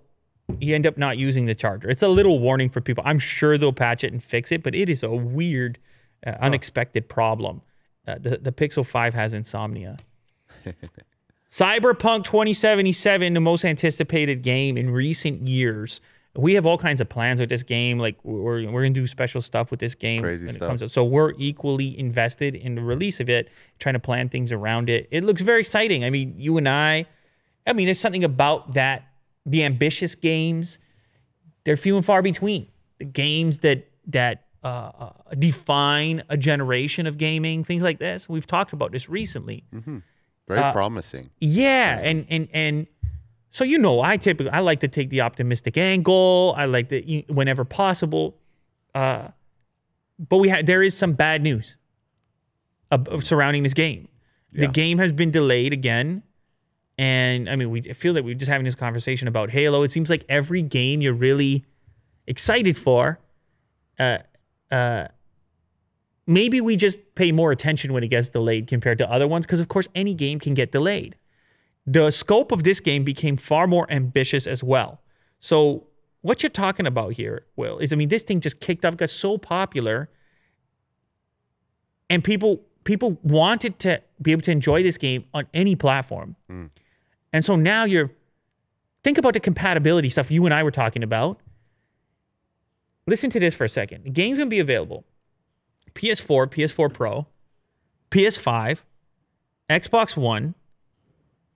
[0.60, 1.90] you end up not using the charger.
[1.90, 3.04] It's a little warning for people.
[3.06, 5.80] I'm sure they'll patch it and fix it, but it is a weird,
[6.26, 7.62] uh, unexpected problem.
[8.08, 9.98] Uh, the the Pixel Five has insomnia.
[11.50, 16.02] Cyberpunk 2077, the most anticipated game in recent years.
[16.36, 17.98] We have all kinds of plans with this game.
[17.98, 20.22] Like we're, we're gonna do special stuff with this game.
[20.22, 20.92] Crazy when it comes out.
[20.92, 25.08] so we're equally invested in the release of it, trying to plan things around it.
[25.12, 26.04] It looks very exciting.
[26.04, 27.06] I mean, you and I,
[27.66, 29.08] I mean, there's something about that.
[29.46, 30.80] The ambitious games,
[31.64, 32.68] they're few and far between.
[33.00, 38.28] The games that that uh, uh, define a generation of gaming, things like this.
[38.28, 39.64] We've talked about this recently.
[40.48, 41.30] Very Uh, promising.
[41.40, 42.88] Yeah, and and and
[43.52, 46.54] so you know, I typically I like to take the optimistic angle.
[46.58, 48.38] I like to whenever possible.
[48.94, 49.30] Uh,
[50.18, 51.78] but we had there is some bad news
[53.22, 54.08] surrounding this game.
[54.54, 56.24] The game has been delayed again,
[56.98, 59.84] and I mean, we feel that we're just having this conversation about Halo.
[59.84, 61.66] It seems like every game you're really
[62.28, 63.20] excited for,
[64.00, 64.20] uh,
[64.72, 65.08] uh,
[66.26, 69.60] maybe we just pay more attention when it gets delayed compared to other ones because
[69.60, 71.16] of course any game can get delayed
[71.86, 75.00] the scope of this game became far more ambitious as well
[75.40, 75.86] so
[76.24, 79.08] what you're talking about here will is i mean this thing just kicked off got
[79.08, 80.10] so popular
[82.10, 86.38] and people people wanted to be able to enjoy this game on any platform.
[87.36, 88.12] And so now you're
[89.04, 91.42] think about the compatibility stuff you and I were talking about.
[93.08, 94.06] Listen to this for a second.
[94.06, 95.04] The game's gonna be available.
[95.96, 97.28] PS4, PS4 Pro,
[98.10, 98.84] PS5,
[99.70, 100.56] Xbox One,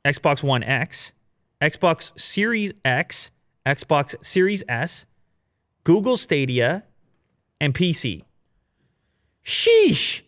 [0.04, 1.14] Xbox One X,
[1.62, 3.32] Xbox Series X,
[3.66, 5.06] Xbox Series S,
[5.86, 6.84] Google Stadia,
[7.62, 8.24] and PC.
[9.46, 10.24] Sheesh.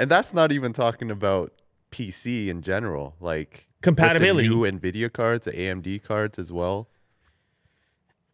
[0.00, 1.52] And that's not even talking about
[1.92, 4.48] PC in general, like Compatibility.
[4.48, 6.88] new Nvidia cards, the AMD cards as well.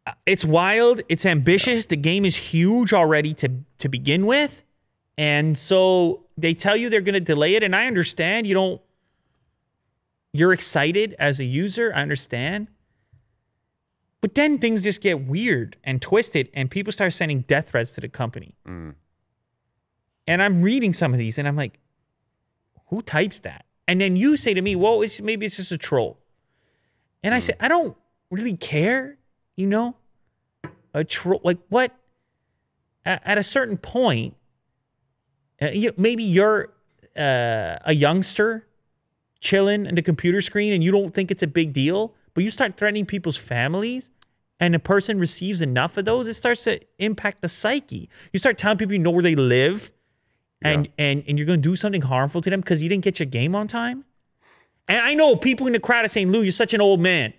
[0.07, 1.03] Uh, it's wild.
[1.11, 1.85] It's ambitious.
[1.85, 4.63] The game is huge already to to begin with,
[5.19, 7.63] and so they tell you they're going to delay it.
[7.63, 8.81] And I understand you don't.
[10.33, 11.93] You're excited as a user.
[11.95, 12.69] I understand.
[14.23, 18.01] But then things just get weird and twisted, and people start sending death threats to
[18.01, 18.55] the company.
[18.67, 18.95] Mm.
[20.27, 21.79] And I'm reading some of these, and I'm like,
[22.87, 23.67] who types that?
[23.89, 26.19] And then you say to me, well, it's, maybe it's just a troll.
[27.23, 27.97] And I say, I don't
[28.31, 29.19] really care,
[29.57, 29.97] you know?
[30.95, 31.93] A troll, like what?
[33.05, 34.35] At, at a certain point,
[35.61, 36.73] uh, you, maybe you're
[37.17, 38.67] uh, a youngster
[39.41, 42.51] chilling in the computer screen and you don't think it's a big deal, but you
[42.51, 44.11] start threatening people's families
[44.61, 48.09] and a person receives enough of those, it starts to impact the psyche.
[48.33, 49.93] You start telling people you know where they live
[50.65, 53.19] and and and you're going to do something harmful to them because you didn't get
[53.19, 54.05] your game on time.
[54.89, 57.33] And I know people in the crowd are saying, "Lou, you're such an old man.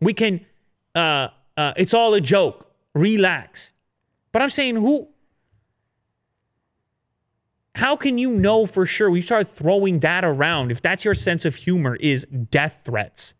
[0.00, 0.44] We can,
[0.94, 2.70] uh, uh, it's all a joke.
[2.94, 3.72] Relax."
[4.32, 5.08] But I'm saying, who?
[7.74, 9.10] How can you know for sure?
[9.10, 10.70] We start throwing that around.
[10.70, 13.34] If that's your sense of humor, is death threats.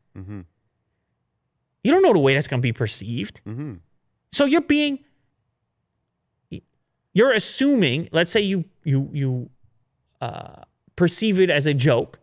[1.85, 3.41] You don't know the way that's going to be perceived.
[4.33, 5.01] So you're being
[7.15, 9.51] you're assuming let's say you you you
[10.21, 10.63] uh,
[10.97, 12.19] perceive it as a joke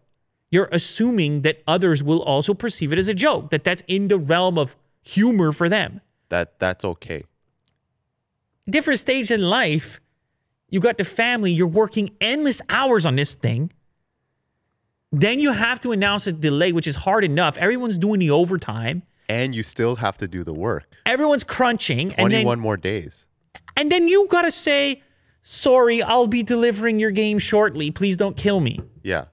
[0.51, 4.17] you're assuming that others will also perceive it as a joke that that's in the
[4.17, 7.23] realm of humor for them That that's okay.
[8.69, 9.99] different stage in life
[10.69, 13.71] you got the family you're working endless hours on this thing
[15.11, 19.01] then you have to announce a delay which is hard enough everyone's doing the overtime
[19.27, 20.85] And you still have to do the work.
[21.05, 23.25] everyone's crunching and then 21 more days.
[23.79, 25.01] And then you gotta say,
[25.41, 27.91] sorry, I'll be delivering your game shortly.
[27.91, 28.81] Please don't kill me.
[29.03, 29.25] Yeah.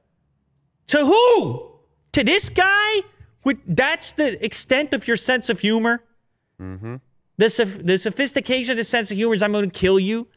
[0.86, 1.72] To who?
[2.12, 3.00] To this guy?
[3.42, 6.04] With that's the extent of your sense of humor?
[6.62, 6.96] Mm-hmm.
[7.38, 10.28] The, the sophistication of the sense of humor is I'm gonna kill you.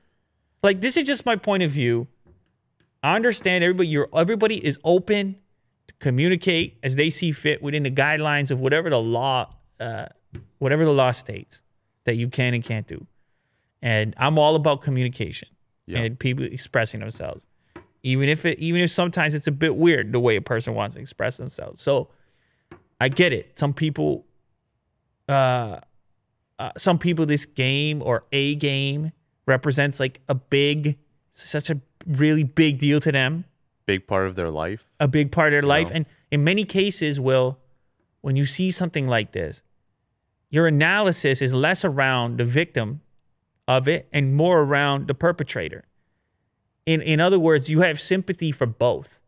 [0.63, 2.07] Like this is just my point of view.
[3.03, 5.35] I understand everybody you're everybody is open
[5.85, 10.07] to communicate as they see fit within the guidelines of whatever the law uh,
[10.57, 11.61] whatever the law states
[12.05, 13.05] that you can and can't do.
[13.81, 15.49] And I'm all about communication
[15.87, 15.99] Yeah.
[15.99, 17.45] and people expressing themselves.
[18.03, 20.95] Even if it even if sometimes it's a bit weird the way a person wants
[20.95, 21.81] to express themselves.
[21.81, 22.09] So
[22.99, 23.57] I get it.
[23.59, 24.25] Some people
[25.27, 25.79] uh,
[26.57, 29.11] uh some people this game or a game
[29.45, 30.97] represents like a big
[31.31, 33.45] such a really big deal to them
[33.85, 34.85] Big part of their life.
[34.99, 35.89] a big part of their life.
[35.89, 35.95] know?
[35.97, 37.57] And in many cases, will
[38.21, 39.63] when you see something like this,
[40.49, 43.01] your analysis is less around the victim
[43.69, 45.85] of it and more around the perpetrator.
[46.87, 49.21] In in other words, you have sympathy for both.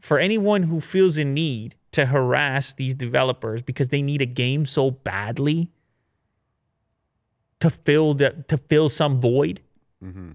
[0.00, 4.64] For anyone who feels a need to harass these developers because they need a game
[4.64, 5.70] so badly
[7.60, 9.60] to fill the to fill some void.
[10.02, 10.30] Mm-hmm.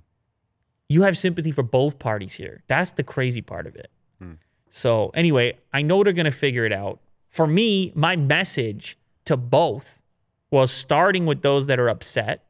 [0.88, 2.62] You have sympathy for both parties here.
[2.68, 3.90] That's the crazy part of it.
[4.20, 4.34] Hmm.
[4.70, 7.00] So anyway, I know they're gonna figure it out.
[7.30, 10.04] For me, my message to both
[10.52, 12.47] was starting with those that are upset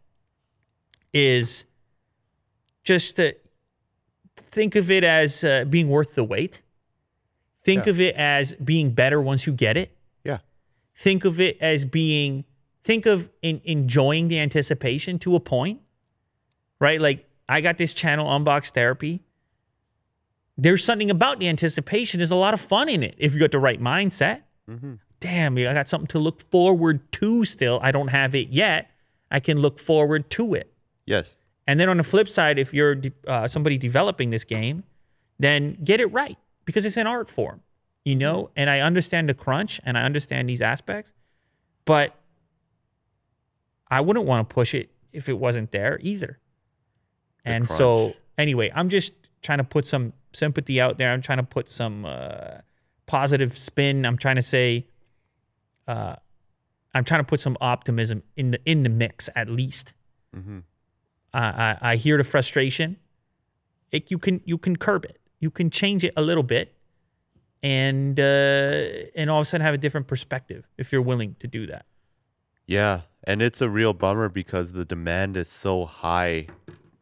[1.13, 1.65] is
[2.84, 3.36] just to
[4.36, 6.62] think of it as uh, being worth the wait.
[7.63, 7.89] Think Yeah.
[7.91, 9.96] of it as being better once you get it.
[10.24, 10.39] Yeah.
[10.96, 12.46] Think of it as being
[12.84, 15.82] think of in, enjoying the anticipation to a point.
[16.80, 17.02] Right?
[17.02, 19.22] Like I got this channel unbox therapy
[20.60, 22.17] there's something about the anticipation.
[22.20, 24.41] There's a lot of fun in it if you got the right mindset.
[25.20, 27.80] Damn, I got something to look forward to still.
[27.84, 28.89] I don't have it yet.
[29.30, 30.74] I can look forward to it.
[31.08, 31.36] Yes.
[31.65, 32.96] And then on the flip side, if you're
[33.28, 34.84] uh, somebody developing this game,
[35.39, 37.62] then get it right because it's an art form,
[38.06, 38.52] you know?
[38.56, 41.13] And I understand the crunch and I understand these aspects,
[41.86, 42.15] but
[43.89, 46.39] I wouldn't want to push it if it wasn't there either.
[47.46, 51.12] and so, anyway, I'm just trying to put some sympathy out there.
[51.12, 52.60] I'm trying to put some uh,
[53.06, 54.06] positive spin.
[54.06, 54.88] I'm trying to say,
[55.88, 56.15] uh,
[56.93, 59.93] I'm trying to put some optimism in the in the mix at least.
[61.41, 61.45] I,
[61.82, 62.97] I I hear the frustration.
[63.91, 65.17] it, you can you can curb it.
[65.39, 66.67] You can change it a little bit,
[67.63, 68.23] and uh,
[69.15, 71.86] and all of a sudden have a different perspective if you're willing to do that.
[72.65, 76.47] Yeah, and it's a real bummer because the demand is so high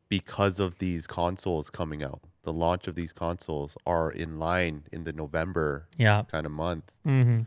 [0.09, 2.21] because of these consoles coming out.
[2.43, 6.23] The launch of these consoles are in line in the November Yeah.
[6.31, 6.91] kind of month.
[7.07, 7.41] Mm-hmm.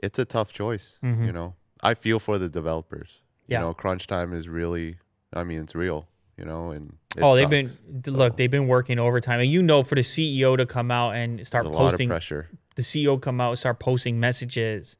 [0.00, 1.54] It's a tough choice, you know.
[1.82, 3.22] I feel for the developers.
[3.48, 3.58] Yeah.
[3.58, 4.98] You know, crunch time is really
[5.32, 6.06] I mean, it's real,
[6.38, 8.06] you know, and Oh, they've been sucks.
[8.08, 8.36] look.
[8.36, 11.64] They've been working overtime, and you know, for the CEO to come out and start
[11.64, 12.48] There's a lot of posting, pressure.
[12.76, 14.96] the CEO come out and start posting messages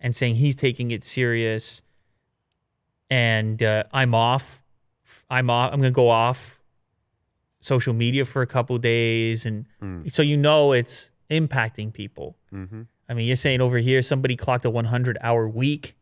[0.00, 1.82] and saying he's taking it serious,
[3.10, 4.62] and uh, I'm off.
[5.30, 5.72] I'm off.
[5.72, 6.58] I'm gonna go off
[7.60, 9.66] social media for a couple days, and
[10.08, 12.36] so you know it's impacting people.
[12.52, 12.82] Mm-hmm.
[13.08, 15.94] I mean, you're saying over here somebody clocked a 100 hour week.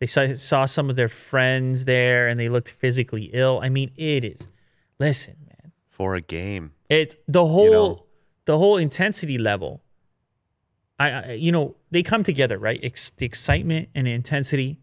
[0.00, 3.60] They saw, saw some of their friends there and they looked physically ill.
[3.62, 4.48] I mean, it is.
[4.98, 6.72] Listen, man, For a game.
[6.88, 8.04] it's the whole know.
[8.46, 9.82] the whole intensity level.
[10.98, 12.80] I, I you know they come together, right?
[12.82, 14.80] It's the excitement and the intensity,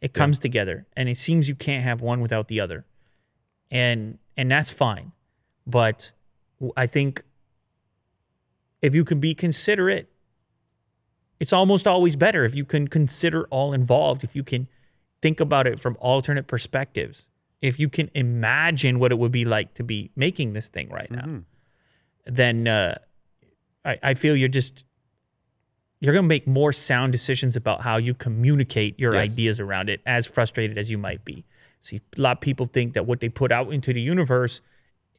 [0.00, 2.84] it comes together, and it seems you can't have one without the other,
[3.70, 5.12] and and that's fine.
[5.66, 6.12] But
[6.76, 7.22] I think
[8.82, 10.10] if you can be considerate,
[11.40, 14.24] it's almost always better if you can consider all involved.
[14.24, 14.68] If you can
[15.22, 17.28] think about it from alternate perspectives.
[17.62, 21.10] If you can imagine what it would be like to be making this thing right
[21.10, 21.40] now
[22.26, 22.96] then uh,
[23.84, 24.84] I, I feel you're just
[26.00, 29.32] you're going to make more sound decisions about how you communicate your Yes.
[29.32, 31.44] ideas around it as frustrated as you might be
[31.80, 34.60] see a lot of people think that what they put out into the universe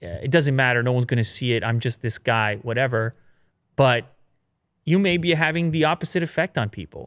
[0.04, 3.16] uh, it doesn't matter no one's going to see it i'm just this guy whatever
[3.78, 4.17] but
[4.92, 7.04] you may be having the opposite effect on people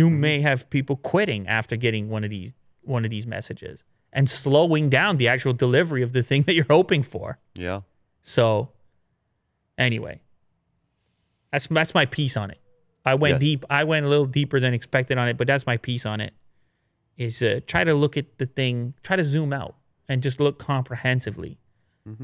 [0.00, 4.28] you may have people quitting after getting one of these one of these messages and
[4.30, 7.80] slowing down the actual delivery of the thing that you're hoping for Yeah.
[8.22, 8.70] so,
[9.78, 10.20] anyway,
[11.52, 12.58] that's that's my piece on it.
[13.04, 13.40] I went Yes.
[13.40, 13.64] deep.
[13.70, 16.32] I went a little deeper than expected on it, but that's my piece on it.
[17.16, 19.76] Is uh, try to look at the thing, try to zoom out,
[20.08, 21.58] and just look comprehensively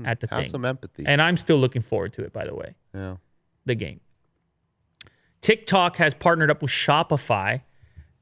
[0.04, 0.48] at the Have thing.
[0.50, 1.04] some empathy.
[1.06, 2.32] And I'm still looking forward to it.
[2.32, 3.16] By the way, yeah.
[3.66, 4.00] the game.
[5.40, 7.60] TikTok has partnered up with Shopify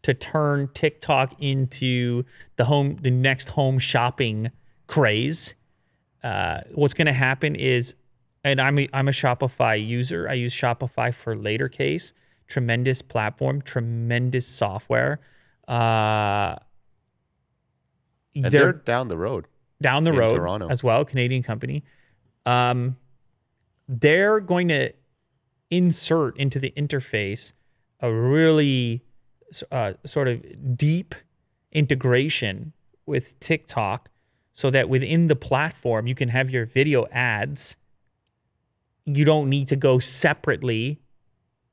[0.03, 2.25] to turn TikTok into
[2.57, 4.51] the home, the next home shopping
[4.87, 5.55] craze.
[6.23, 7.95] Uh, what's going to happen is,
[8.45, 10.29] and I'm a, I'm a Shopify user.
[10.29, 12.13] I use Shopify for later case.
[12.47, 15.21] Tremendous platform, tremendous software.
[15.67, 16.57] Uh,
[18.35, 19.47] they're- they're, down the road.
[19.83, 20.69] down the in road Toronto.
[20.69, 21.85] as well, Canadian company.
[22.47, 22.97] Um,
[23.89, 24.93] they're going to
[25.71, 27.53] insert into the interface
[28.01, 29.03] a really
[29.71, 31.15] uh, sort of deep
[31.73, 32.73] integration
[33.07, 34.11] with TikTok
[34.53, 37.77] so that within the platform you can have your video ads.
[39.05, 41.01] You don't need to go separately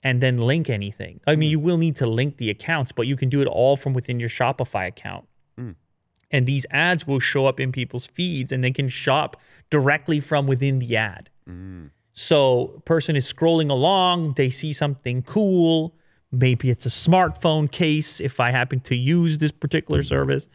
[0.02, 1.20] and then link anything.
[1.28, 1.52] I mean, hmm.
[1.52, 4.20] you will need to link the accounts, but you can do it all from within
[4.20, 5.28] your Shopify account
[5.58, 5.72] hmm.
[6.32, 9.36] and these ads will show up in people's feeds and they can shop
[9.70, 11.30] directly from within the ad.
[11.46, 11.88] Hmm.
[12.18, 15.94] So, person is scrolling along, they see something cool,
[16.32, 20.48] maybe it's a smartphone case if I happen to use this particular service.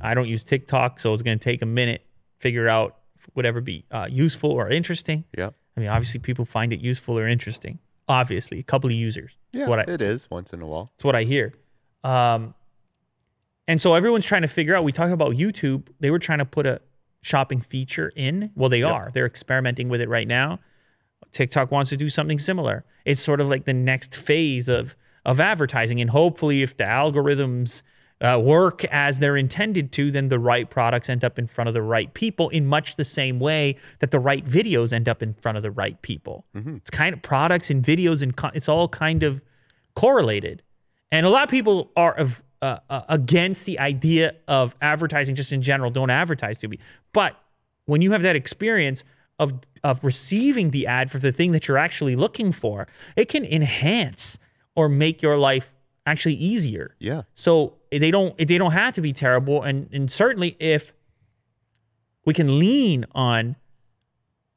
[0.00, 2.02] I don't use TikTok, so it's going to take a minute
[2.38, 2.98] figure out
[3.32, 5.24] whatever be uh, useful or interesting.
[5.36, 5.50] Yeah.
[5.74, 7.78] I mean, obviously people find it useful or interesting.
[8.08, 9.38] Obviously, a couple of users.
[9.52, 9.68] Yeah.
[9.68, 10.90] I, it is once in a while.
[10.92, 11.50] that's what I hear.
[12.04, 12.54] Um,
[13.66, 14.84] and so everyone's trying to figure out.
[14.84, 15.88] We talk about YouTube.
[15.98, 16.80] They were trying to put a
[17.22, 18.52] shopping feature in.
[18.54, 19.10] Well, they are.
[19.12, 20.60] They're experimenting with it right now.
[21.36, 22.84] TikTok wants to do something similar.
[23.04, 27.82] It's sort of like the next phase of of advertising, and hopefully, if the algorithms
[28.20, 31.74] uh, work as they're intended to, then the right products end up in front of
[31.74, 35.34] the right people in much the same way that the right videos end up in
[35.34, 36.46] front of the right people.
[36.76, 39.42] It's kind of products and videos and con- it's all kind of
[39.94, 40.62] correlated.
[41.12, 45.52] And a lot of people are of, uh, uh, against the idea of advertising just
[45.52, 45.90] in general.
[45.90, 46.78] Don't advertise to me.
[47.12, 47.36] But
[47.84, 49.04] when you have that experience
[49.38, 53.44] of of receiving the ad for the thing that you're actually looking for, it can
[53.44, 54.38] enhance
[54.74, 55.74] or make your life
[56.06, 56.94] actually easier.
[56.98, 57.22] Yeah.
[57.34, 60.92] So they don't they don't have to be terrible, and and certainly if
[62.24, 63.56] we can lean on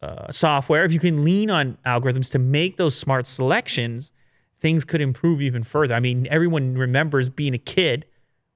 [0.02, 4.12] uh, software, if you can lean on algorithms to make those smart selections,
[4.60, 5.94] things could improve even further.
[5.94, 8.06] I mean, everyone remembers being a kid.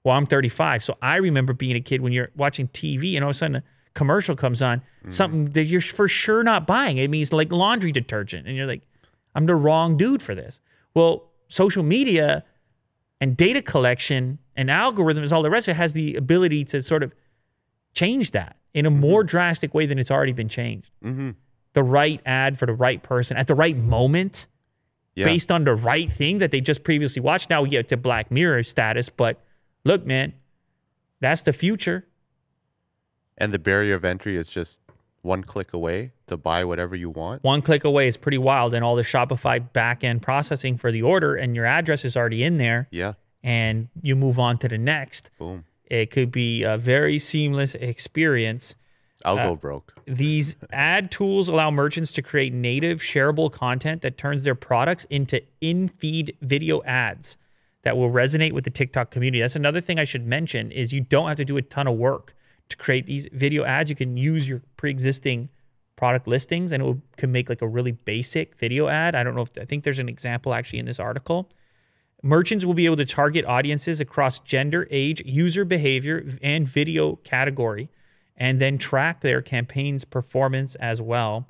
[0.04, 3.30] Well, I'm 35, so I remember being a kid when you're watching TV and all
[3.30, 3.64] of a sudden
[3.94, 6.98] commercial comes on, something that you're for sure not buying.
[6.98, 8.82] It means like laundry detergent, and you're like,
[9.36, 10.62] I'm the wrong dude for this.
[10.94, 12.44] Well, social media
[13.22, 17.04] and data collection and algorithms, all the rest of it has the ability to sort
[17.04, 17.14] of
[17.94, 20.90] change that in a more drastic way than it's already been changed.
[21.04, 21.32] Mm-hmm.
[21.74, 24.46] the right ad for the right person at the right moment
[25.16, 25.26] Yeah.
[25.26, 27.50] based on the right thing that they just previously watched.
[27.50, 29.40] Now we get to Black Mirror status, but
[29.84, 30.34] look, man,
[31.20, 32.06] that's the future.
[33.38, 34.80] And the barrier of entry is just
[35.22, 37.44] one click away to buy whatever you want.
[37.44, 41.02] One click away is pretty wild, and all the Shopify back end processing for the
[41.02, 43.14] order, and your address is already in there, Yeah.
[43.42, 45.32] and you move on to the next.
[45.40, 45.64] Boom.
[45.86, 48.76] It could be a very seamless experience.
[49.26, 49.94] I'll Uh, go broke.
[50.06, 55.42] These ad tools allow merchants to create native shareable content that turns their products into
[55.62, 57.38] in-feed video ads
[57.84, 59.42] that will resonate with the TikTok community.
[59.42, 61.96] That's another thing I should mention is you don't have to do a ton of
[61.96, 62.34] work
[62.74, 63.90] to create these video ads.
[63.90, 65.50] You can use your pre-existing
[65.96, 69.16] product listings and it will, can make like a really basic video ad.
[69.16, 71.50] I don't know if I think there's an example actually in this article.
[72.22, 77.90] Merchants will be able to target audiences across gender, age, user behavior, and video category,
[78.38, 81.50] and then track their campaign's performance as well.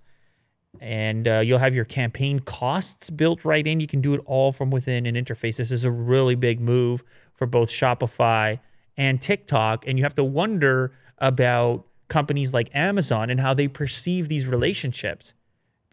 [0.82, 3.80] And uh, you'll have your campaign costs built right in.
[3.80, 5.58] You can do it all from within an interface.
[5.58, 7.04] This is a really big move
[7.36, 8.60] for both Shopify
[8.98, 9.88] and TikTok.
[9.88, 15.34] And you have to wonder about companies like Amazon and how they perceive these relationships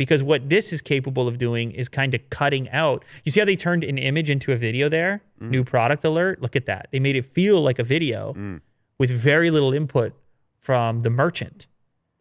[0.00, 3.04] because what this is capable of doing is kind of cutting out.
[3.22, 5.20] You see how they turned an image into a video there?
[5.42, 5.50] Mm.
[5.50, 6.40] New product alert.
[6.40, 6.88] Look at that.
[6.90, 8.62] They made it feel like a video mm.
[8.96, 10.14] with very little input
[10.58, 11.66] from the merchant.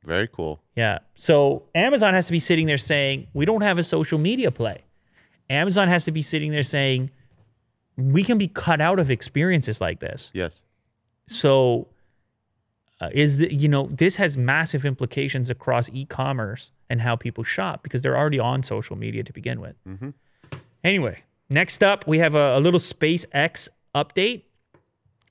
[0.06, 0.62] Very cool.
[0.76, 1.00] Yeah.
[1.16, 4.84] So Amazon has to be sitting there saying, we don't have a social media play.
[5.50, 7.12] Amazon has to be sitting there saying,
[7.95, 10.32] we can be cut out of experiences like this.
[10.34, 10.64] Yes.
[11.28, 11.88] So,
[13.02, 17.84] uh, is the, you know this has massive implications across e-commerce and how people shop
[17.84, 19.76] because they're already on social media to begin with.
[20.84, 24.43] Anyway, next up we have a, a little SpaceX update.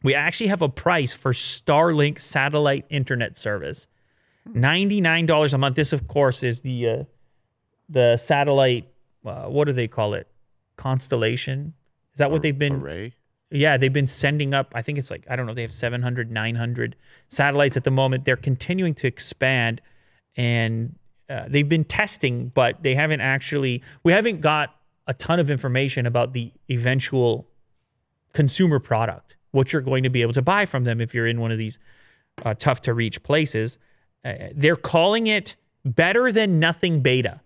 [0.03, 3.87] We actually have a price for Starlink satellite internet service,
[4.47, 5.77] ninety nine dollars a month.
[5.77, 7.05] This, of course, is the uh,
[7.89, 8.89] the satellite.
[9.25, 10.29] Uh, what do they call it?
[10.77, 11.75] Constellation.
[12.15, 12.77] Is that what they've been?
[12.77, 13.15] Array.
[13.51, 16.31] Yeah, they've been sending up, I think it's like, I don't know, they have 700,
[16.31, 16.97] 900
[17.29, 18.25] satellites at the moment.
[18.25, 19.81] They're continuing to expand
[20.37, 20.97] and
[21.31, 24.75] uh, they've been testing, but they haven't actually, we haven't got
[25.07, 27.49] a ton of information about the eventual
[28.35, 31.41] consumer product, what you're going to be able to buy from them if you're in
[31.41, 31.79] one of these
[32.45, 33.79] uh, tough to reach places.
[34.25, 37.41] Uh, they're calling it better than nothing beta.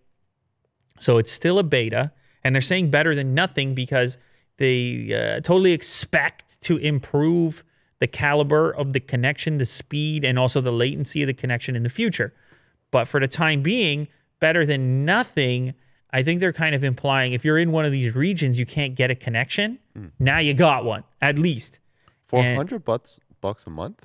[0.98, 2.12] So it's still a beta,
[2.44, 4.18] and they're saying better than nothing because
[4.62, 7.64] they uh, totally expect to improve
[7.98, 11.82] the caliber of the connection, the speed, and also the latency of the connection in
[11.82, 12.32] the future.
[12.90, 14.08] But for the time being,
[14.40, 15.74] better than nothing.
[16.14, 18.94] I think they're kind of implying if you're in one of these regions, you can't
[18.94, 19.78] get a connection.
[20.18, 21.78] Now you got one, at least
[22.26, 24.04] Four hundred bucks bucks a month.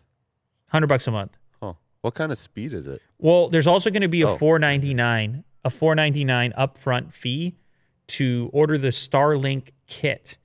[0.68, 1.38] hundred bucks a month.
[1.62, 1.74] Huh.
[2.02, 3.02] What kind of speed is it?
[3.20, 4.38] Well, there's also going to be a Oh.
[4.38, 7.56] 499, a 499 upfront fee
[8.08, 10.38] to order the Starlink kit,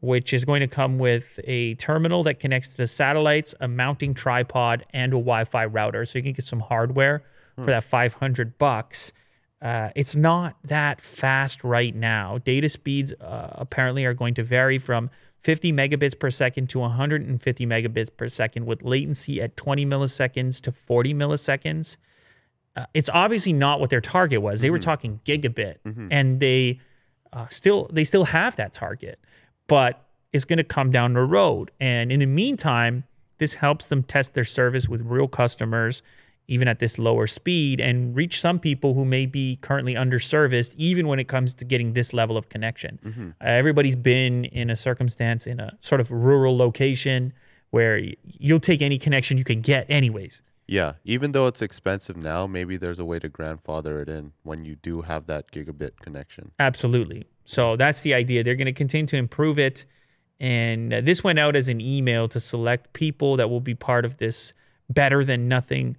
[0.00, 4.14] which is going to come with a terminal that connects to the satellites, a mounting
[4.14, 6.04] tripod, and a Wi-Fi router.
[6.06, 7.22] So you can get some hardware
[7.56, 9.12] for that 500 bucks.
[9.60, 12.38] Uh, it's not that fast right now.
[12.38, 17.66] Data speeds uh, apparently are going to vary from 50 megabits per second to 150
[17.66, 21.98] megabits per second, with latency at 20 milliseconds to 40 milliseconds.
[22.76, 24.60] Uh, it's obviously not what their target was.
[24.62, 25.76] They were talking gigabit,
[26.10, 26.80] and they
[27.32, 29.18] uh, still they still have that target,
[29.70, 31.70] but it's going to come down the road.
[31.78, 33.04] And in the meantime,
[33.38, 36.02] this helps them test their service with real customers,
[36.48, 41.06] even at this lower speed, and reach some people who may be currently underserviced, even
[41.06, 42.98] when it comes to getting this level of connection.
[43.40, 47.32] Uh, everybody's been in a circumstance in a sort of rural location
[47.70, 50.42] where you'll take any connection you can get, anyways.
[50.66, 50.94] Yeah.
[51.04, 54.74] Even though it's expensive now, maybe there's a way to grandfather it in when you
[54.76, 56.50] do have that gigabit connection.
[56.58, 57.26] Absolutely.
[57.50, 58.44] So that's the idea.
[58.44, 59.84] They're going to continue to improve it.
[60.38, 64.04] And uh, this went out as an email to select people that will be part
[64.04, 64.52] of this
[64.88, 65.96] better than nothing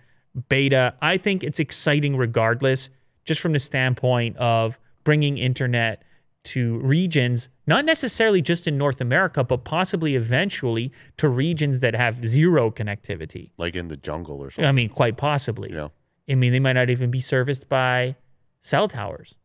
[0.47, 0.95] beta.
[1.02, 2.89] I think it's exciting regardless,
[3.26, 6.04] just from the standpoint of bringing internet
[6.43, 12.26] to regions, not necessarily just in North America, but possibly eventually to regions that have
[12.26, 13.52] zero connectivity.
[13.58, 14.70] Like in the jungle or something.
[14.70, 15.74] I mean, quite possibly.
[15.74, 15.89] Yeah.
[16.30, 18.16] I mean, they might not even be serviced by
[18.62, 19.36] cell towers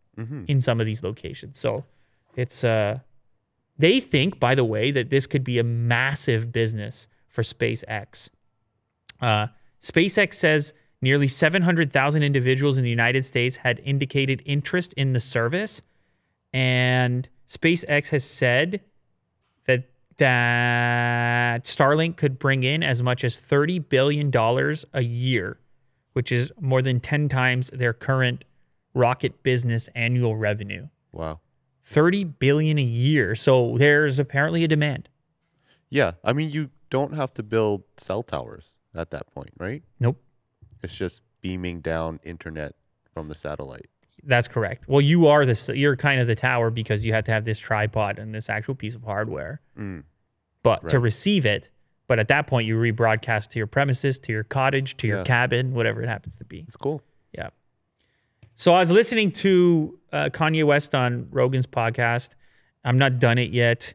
[0.48, 1.58] in some of these locations.
[1.58, 1.84] So
[2.36, 3.00] it's uh
[3.78, 8.30] they think, by the way, that this could be a massive business for SpaceX.
[9.20, 9.48] Uh,
[9.82, 10.72] SpaceX says
[11.02, 15.82] nearly 700,000 individuals in the United States had indicated interest in the service,
[16.52, 18.80] and SpaceX has said
[19.66, 25.58] that that Starlink could bring in as much as 30 billion dollars a year,
[26.14, 28.44] which is more than 10 times their current
[28.94, 30.88] Rocket Business annual revenue.
[31.12, 31.40] Wow.
[31.86, 33.36] 30 billion a year.
[33.36, 35.08] So there's apparently a demand.
[35.88, 39.84] Yeah, I mean, you don't have to build cell towers at that point, right?
[40.00, 40.20] Nope.
[40.82, 42.74] It's just beaming down internet
[43.14, 43.86] from the satellite.
[44.24, 44.88] That's correct.
[44.88, 47.60] Well, you are this you're kind of the tower because you have to have this
[47.60, 49.60] tripod and this actual piece of hardware.
[49.78, 50.02] Mm.
[50.64, 51.70] But to receive it,
[52.08, 55.24] but at that point you rebroadcast to your premises, to your cottage, to your Yeah.
[55.24, 56.60] cabin, whatever it happens to be.
[56.66, 57.02] It's cool.
[57.32, 57.50] Yeah.
[58.56, 62.30] So I was listening to uh, Kanye West on Rogan's podcast.
[62.84, 63.94] I'm not done it yet.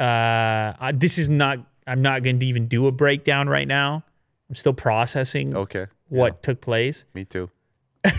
[0.00, 1.58] Uh, I, this is not.
[1.86, 4.04] I'm not going to even do a breakdown right now.
[4.48, 5.86] I'm still processing Okay.
[6.08, 7.04] what took place.
[7.14, 7.50] Me too.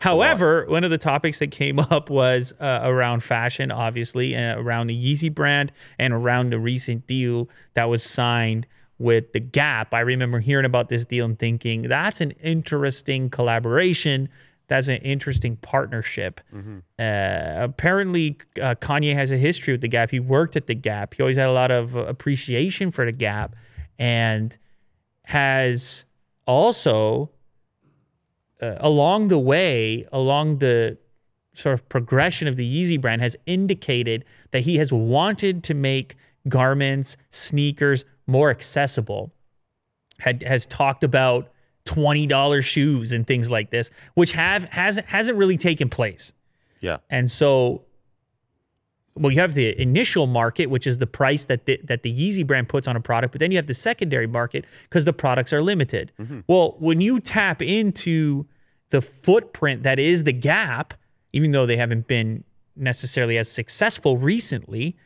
[0.00, 4.88] However, one of the topics that came up was uh, around fashion, obviously, and around
[4.88, 8.66] the Yeezy brand and around the recent deal that was signed
[8.98, 9.92] with the Gap.
[9.92, 14.28] I remember hearing about this deal and thinking that's an interesting collaboration.
[14.68, 16.40] That's an interesting partnership.
[16.98, 20.10] Uh, apparently, uh, Kanye has a history with the Gap.
[20.10, 21.14] He worked at the Gap.
[21.14, 23.54] He always had a lot of appreciation for the Gap,
[23.98, 24.56] and
[25.24, 26.04] has
[26.46, 27.30] also
[28.62, 30.96] uh, along the way, along the
[31.54, 36.16] sort of progression of the Yeezy brand, has indicated that he has wanted to make
[36.48, 39.32] garments, sneakers more accessible.
[40.20, 41.50] Had has talked about
[41.84, 46.32] twenty dollars shoes and things like this, which have hasn't hasn't really taken place.
[46.80, 46.98] Yeah.
[47.08, 47.82] And so,
[49.14, 52.46] well, you have the initial market, which is the price that the, that the Yeezy
[52.46, 55.52] brand puts on a product, but then you have the secondary market because the products
[55.52, 56.12] are limited.
[56.20, 56.40] Mm-hmm.
[56.46, 58.46] Well, when you tap into
[58.90, 60.94] the footprint that is the Gap,
[61.32, 62.44] even though they haven't been
[62.76, 64.96] necessarily as successful recently,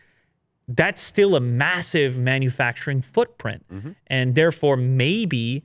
[0.66, 3.92] that's still a massive manufacturing footprint, mm-hmm.
[4.08, 5.64] and therefore maybe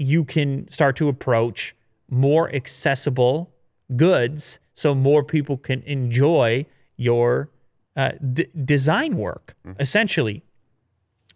[0.00, 1.76] you can start to approach
[2.08, 3.52] more accessible
[3.96, 6.64] goods so more people can enjoy
[6.96, 7.50] your
[7.96, 9.54] uh, d- design work.
[9.78, 10.42] Essentially,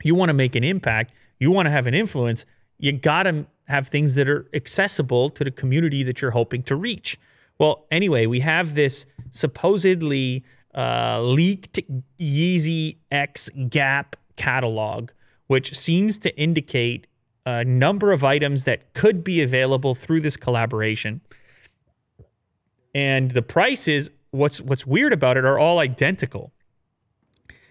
[0.02, 2.46] you want to make an impact, you want to have an influence,
[2.78, 6.74] you got to have things that are accessible to the community that you're hoping to
[6.74, 7.18] reach.
[7.58, 10.42] Well, anyway, we have this supposedly
[10.74, 11.80] uh, leaked
[12.18, 15.10] Yeezy X Gap catalog,
[15.48, 17.06] which seems to indicate
[17.46, 21.20] a number of items that could be available through this collaboration.
[22.94, 26.52] And the prices, what's what's weird about it, are all identical.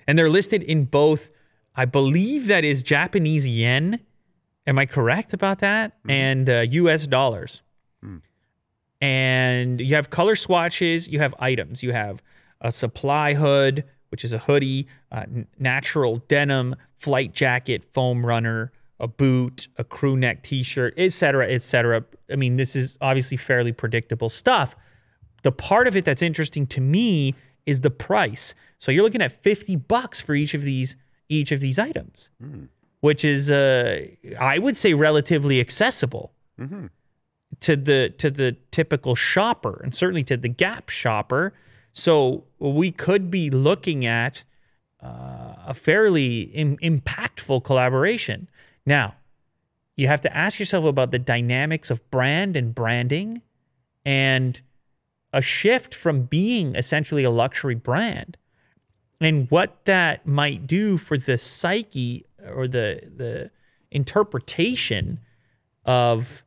[0.05, 1.29] And they're listed in both,
[1.75, 3.99] I believe that is Japanese yen.
[4.67, 5.93] Am I correct about that?
[6.07, 7.61] And uh, US dollars.
[9.01, 11.83] And you have color swatches, you have items.
[11.83, 12.21] You have
[12.61, 15.25] a supply hood, which is a hoodie, uh,
[15.59, 18.71] natural denim, flight jacket, foam runner,
[19.03, 22.05] a boot, a crew neck t-shirt, etc., etc.
[22.31, 24.75] I mean, this is obviously fairly predictable stuff.
[25.43, 27.35] The part of it that's interesting to me
[27.65, 28.55] is the price.
[28.79, 30.95] So you're looking at 50 bucks for each of these
[31.29, 32.29] each of these items,
[33.01, 34.05] which is uh,
[34.39, 36.31] I would say relatively accessible
[37.59, 41.53] to the to the typical shopper and certainly to the Gap shopper.
[41.91, 44.43] So we could be looking at
[45.01, 48.49] uh, a fairly Im- impactful collaboration.
[48.85, 49.15] Now,
[49.95, 53.41] you have to ask yourself about the dynamics of brand and branding
[54.05, 54.59] and
[55.31, 58.37] a shift from being essentially a luxury brand
[59.21, 63.51] and what that might do for the psyche or the the
[63.91, 65.19] interpretation
[65.85, 66.45] of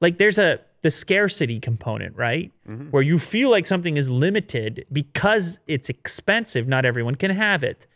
[0.00, 2.52] like there's a the scarcity component, right?
[2.66, 2.88] Mm-hmm.
[2.88, 7.86] Where you feel like something is limited because it's expensive, not everyone can have it.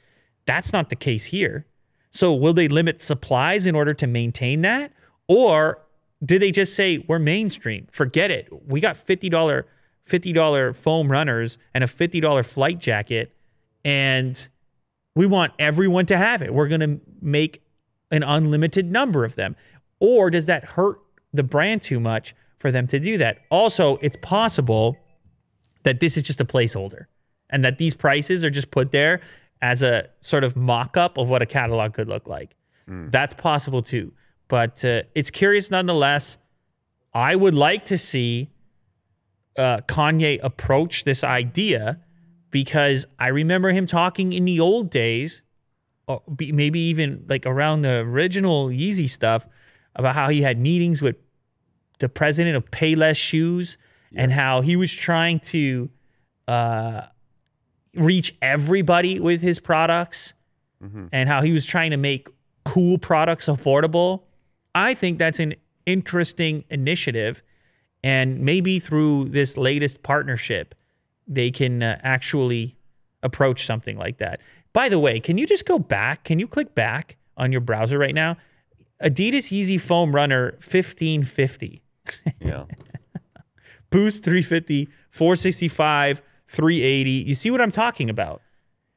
[0.45, 1.67] That's not the case here.
[2.15, 4.93] So will they limit supplies in order to maintain that?
[5.29, 5.83] Or
[6.25, 7.89] do they just say we're mainstream?
[7.91, 8.49] Forget it.
[8.67, 9.65] We got $50
[10.09, 13.35] $50 foam runners and a $50 flight jacket
[13.85, 14.49] and
[15.17, 16.53] we want everyone to have it.
[16.53, 17.63] We're going to make
[18.11, 19.57] an unlimited number of them.
[20.01, 20.99] Or does that hurt
[21.33, 23.39] the brand too much for them to do that?
[23.51, 24.97] Also, it's possible
[25.85, 27.07] that this is just a placeholder
[27.51, 29.21] and that these prices are just put there
[29.65, 32.55] as a sort of mock up of what a catalog could look like.
[33.11, 34.13] That's possible too.
[34.47, 36.37] But uh, it's curious nonetheless.
[37.15, 38.51] I would like to see
[39.57, 42.01] uh, Kanye approach this idea
[42.51, 45.43] because I remember him talking in the old days,
[46.07, 49.49] or maybe even like around the original Yeezy stuff,
[49.97, 51.17] about how he had meetings with
[52.01, 53.79] the president of Payless Shoes
[54.15, 55.89] and how he was trying to
[56.47, 57.07] uh,
[57.97, 60.35] reach everybody with his products
[61.13, 62.29] and how he was trying to make
[62.65, 64.23] cool products affordable.
[64.75, 65.55] I think that's an
[65.87, 67.43] interesting initiative.
[68.03, 70.75] And maybe through this latest partnership,
[71.27, 72.77] they can uh, actually
[73.23, 74.41] approach something like that.
[74.75, 76.25] By the way, can you just go back?
[76.25, 78.37] Can you click back on your browser right now?
[79.03, 81.83] Adidas Yeezy Foam Runner 1550.
[82.41, 82.65] Yeah.
[83.91, 87.11] Boost 350, 465, 380.
[87.11, 88.43] You see what I'm talking about?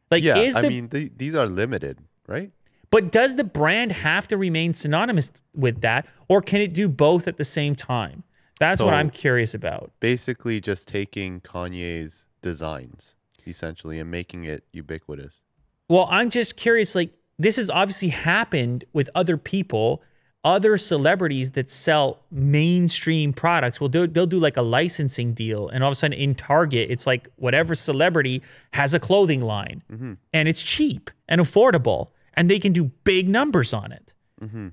[0.09, 0.37] Like yeah.
[0.37, 2.51] is I mean, th- these are limited, right?
[2.89, 7.27] but does the brand have to remain synonymous with that or can it do both
[7.27, 8.23] at the same time?
[8.59, 9.91] That's what I'm curious about.
[9.99, 13.13] Basically, just taking Kanye's designs
[13.45, 15.41] essentially and making it ubiquitous.
[15.87, 16.95] Well, I'm just curious.
[16.95, 20.01] Like, this has obviously happened with other people,
[20.47, 23.81] other celebrities that sell mainstream products.
[23.81, 26.89] Well, they'll, they'll do like a licensing deal, and all of a sudden in Target,
[26.89, 28.41] it's like whatever celebrity
[28.71, 30.13] has a clothing line, mm-hmm.
[30.31, 34.13] and it's cheap and affordable, and they can do big numbers on it.
[34.41, 34.69] Mm-hmm.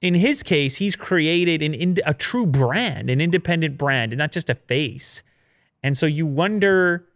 [0.00, 4.32] In his case, he's created an ind- a true brand, an independent brand, and not
[4.32, 5.22] just a face.
[5.82, 7.06] And so you wonder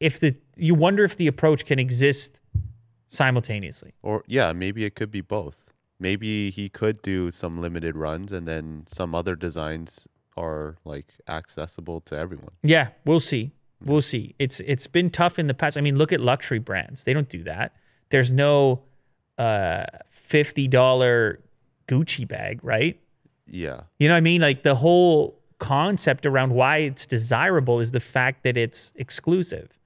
[0.00, 2.38] if the you wonder if the approach can exist
[3.08, 3.94] simultaneously.
[4.02, 5.71] Or yeah, maybe it could be both.
[6.02, 12.00] Maybe he could do some limited runs and then some other designs are like accessible
[12.02, 12.50] to everyone.
[12.62, 13.52] Yeah, we'll see.
[13.84, 14.34] We'll see.
[14.38, 15.78] It's it's been tough in the past.
[15.78, 17.04] I mean, look at luxury brands.
[17.04, 17.74] They don't do that.
[18.10, 18.82] There's no
[19.38, 21.40] uh fifty dollar
[21.88, 23.00] Gucci bag, right?
[23.46, 23.82] Yeah.
[23.98, 24.40] You know what I mean?
[24.40, 29.78] Like the whole concept around why it's desirable is the fact that it's exclusive.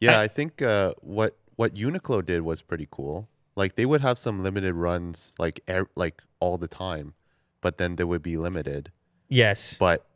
[0.00, 3.28] Yeah, I- I, think uh, what what Uniqlo did was pretty cool.
[3.60, 7.12] Like they would have some limited runs like er- like all the time,
[7.60, 8.90] but then they would be limited.
[9.28, 9.76] Yes.
[9.78, 10.06] But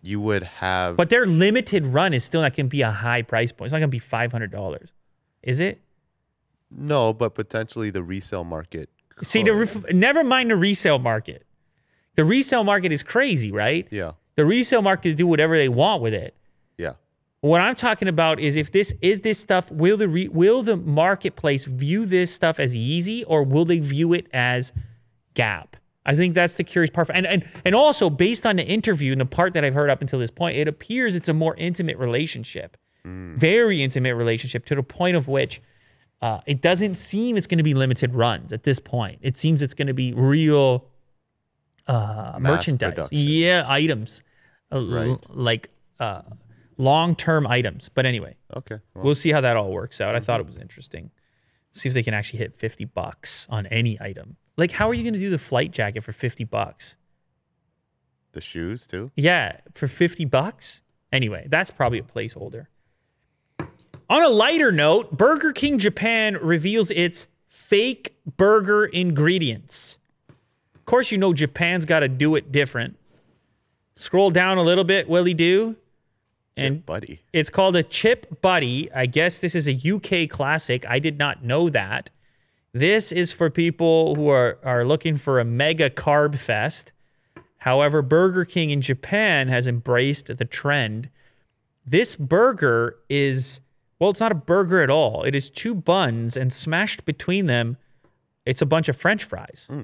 [0.00, 3.22] you would have But their limited run is still not going to be a high
[3.22, 3.66] price point.
[3.66, 4.92] It's not going to be five hundred dollars,
[5.42, 5.80] is it?
[6.70, 8.88] no, but potentially the resale market.
[9.22, 11.44] See, the re- never mind the resale market.
[12.16, 13.88] The resale market is crazy, right?
[13.90, 16.34] yeah, The resale market can do whatever they want with it.
[17.44, 20.76] What I'm talking about is if this is this stuff, will the re, will the
[20.78, 24.72] marketplace view this stuff as Yeezy or will they view it as
[25.34, 25.76] gap?
[26.06, 27.10] I think that's the curious part.
[27.12, 30.00] And and and also based on the interview and the part that I've heard up
[30.00, 34.82] until this point, it appears it's a more intimate relationship, very intimate relationship to the
[34.82, 35.60] point of which
[36.22, 39.18] uh, it doesn't seem it's going to be limited runs at this point.
[39.20, 40.86] It seems it's going to be real
[41.86, 43.18] uh, merchandise, production.
[43.18, 44.22] yeah, items,
[44.72, 45.18] uh, l- Right.
[45.28, 45.68] like
[46.78, 47.88] uh, long-term items.
[47.88, 48.76] But anyway, okay.
[48.94, 50.14] Well, we'll see how that all works out.
[50.14, 50.48] I thought Mm-hmm.
[50.48, 51.10] it was interesting.
[51.72, 54.36] See if they can actually hit fifty bucks on any item.
[54.56, 56.96] Like, how are you going to do the flight jacket for fifty bucks?
[58.32, 59.12] the shoes too.
[59.14, 60.82] Yeah, for 50 bucks?
[61.12, 62.66] Anyway, that's probably a placeholder.
[64.10, 69.98] On a lighter note, Burger King Japan reveals its fake burger ingredients.
[70.74, 72.96] Of course, you know Japan's got to do it different.
[73.94, 75.76] Scroll down a little bit, Willie do.
[76.56, 77.22] And Chip butty.
[77.32, 78.90] it's called a Chip Butty.
[78.92, 80.84] I guess this is a UK classic.
[80.88, 82.10] I did not know that.
[82.72, 86.92] This is for people who are, are looking for a mega carb fest.
[87.58, 91.08] However, Burger King in Japan has embraced the trend.
[91.86, 93.60] This burger is,
[93.98, 95.22] well, it's not a burger at all.
[95.22, 97.76] It is two buns, and smashed between them,
[98.44, 99.82] it's a bunch of french fries hmm.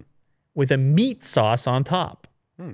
[0.55, 2.27] with a meat sauce on top
[2.59, 2.73] hmm.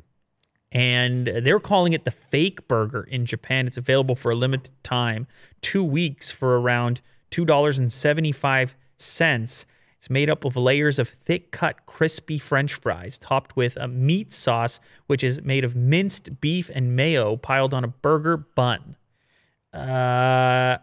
[0.76, 3.66] And they're calling it the fake burger in Japan.
[3.66, 5.26] It's available for a limited time,
[5.62, 7.00] two weeks for around
[7.30, 8.74] $2.75.
[8.98, 14.34] It's made up of layers of thick cut, crispy French fries topped with a meat
[14.34, 18.96] sauce, which is made of minced beef and mayo piled on a burger bun.
[19.72, 20.76] Uh,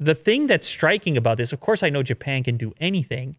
[0.00, 3.36] the thing that's striking about this, of course, I know Japan can do anything.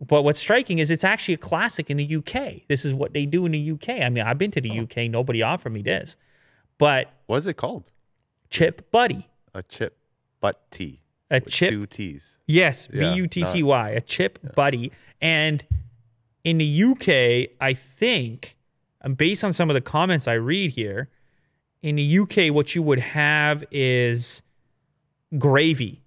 [0.00, 2.62] But what's striking is it's actually a classic in the UK.
[2.68, 3.90] This is what they do in the UK.
[4.02, 4.82] I mean, I've been to the oh.
[4.82, 5.10] UK.
[5.10, 6.16] Nobody offered me this.
[6.78, 7.84] But What is it called?
[8.50, 9.96] Chip Butty, A chip
[10.40, 11.00] butty.
[11.30, 12.38] a chip, Two T's.
[12.46, 14.92] yes, Yeah, B U T T Y, a Chip Buddy.
[15.20, 15.64] And
[16.44, 18.56] in the UK, I think,
[19.00, 21.08] and based on some of the comments I read here,
[21.82, 24.42] in the UK, what you would have is
[25.36, 26.03] gravy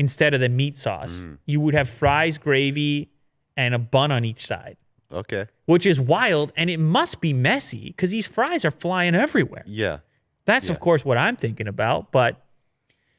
[0.00, 1.14] instead of the meat sauce.
[1.20, 1.38] Mm.
[1.46, 3.10] You would have fries, gravy,
[3.56, 4.76] and a bun on each side.
[5.12, 5.46] Okay.
[5.66, 9.64] which is wild and it must be messy because these fries are flying everywhere.
[9.66, 9.98] Yeah.
[10.44, 12.32] That's of course what I'm thinking about, but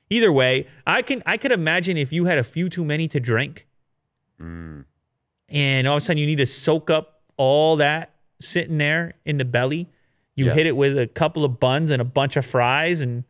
[0.09, 3.19] either way, I can I could imagine if you had a few too many to
[3.19, 3.67] drink
[4.41, 4.85] mm.
[5.49, 9.37] and all of a sudden you need to soak up all that sitting there in
[9.37, 9.89] the belly.
[10.35, 10.53] You Yeah.
[10.53, 13.25] hit it with a couple of buns and a bunch of fries and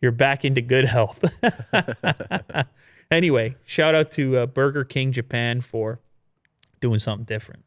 [0.00, 1.24] you're back into good health.
[3.10, 6.00] anyway, shout out to uh, Burger King Japan for
[6.80, 7.64] doing something different.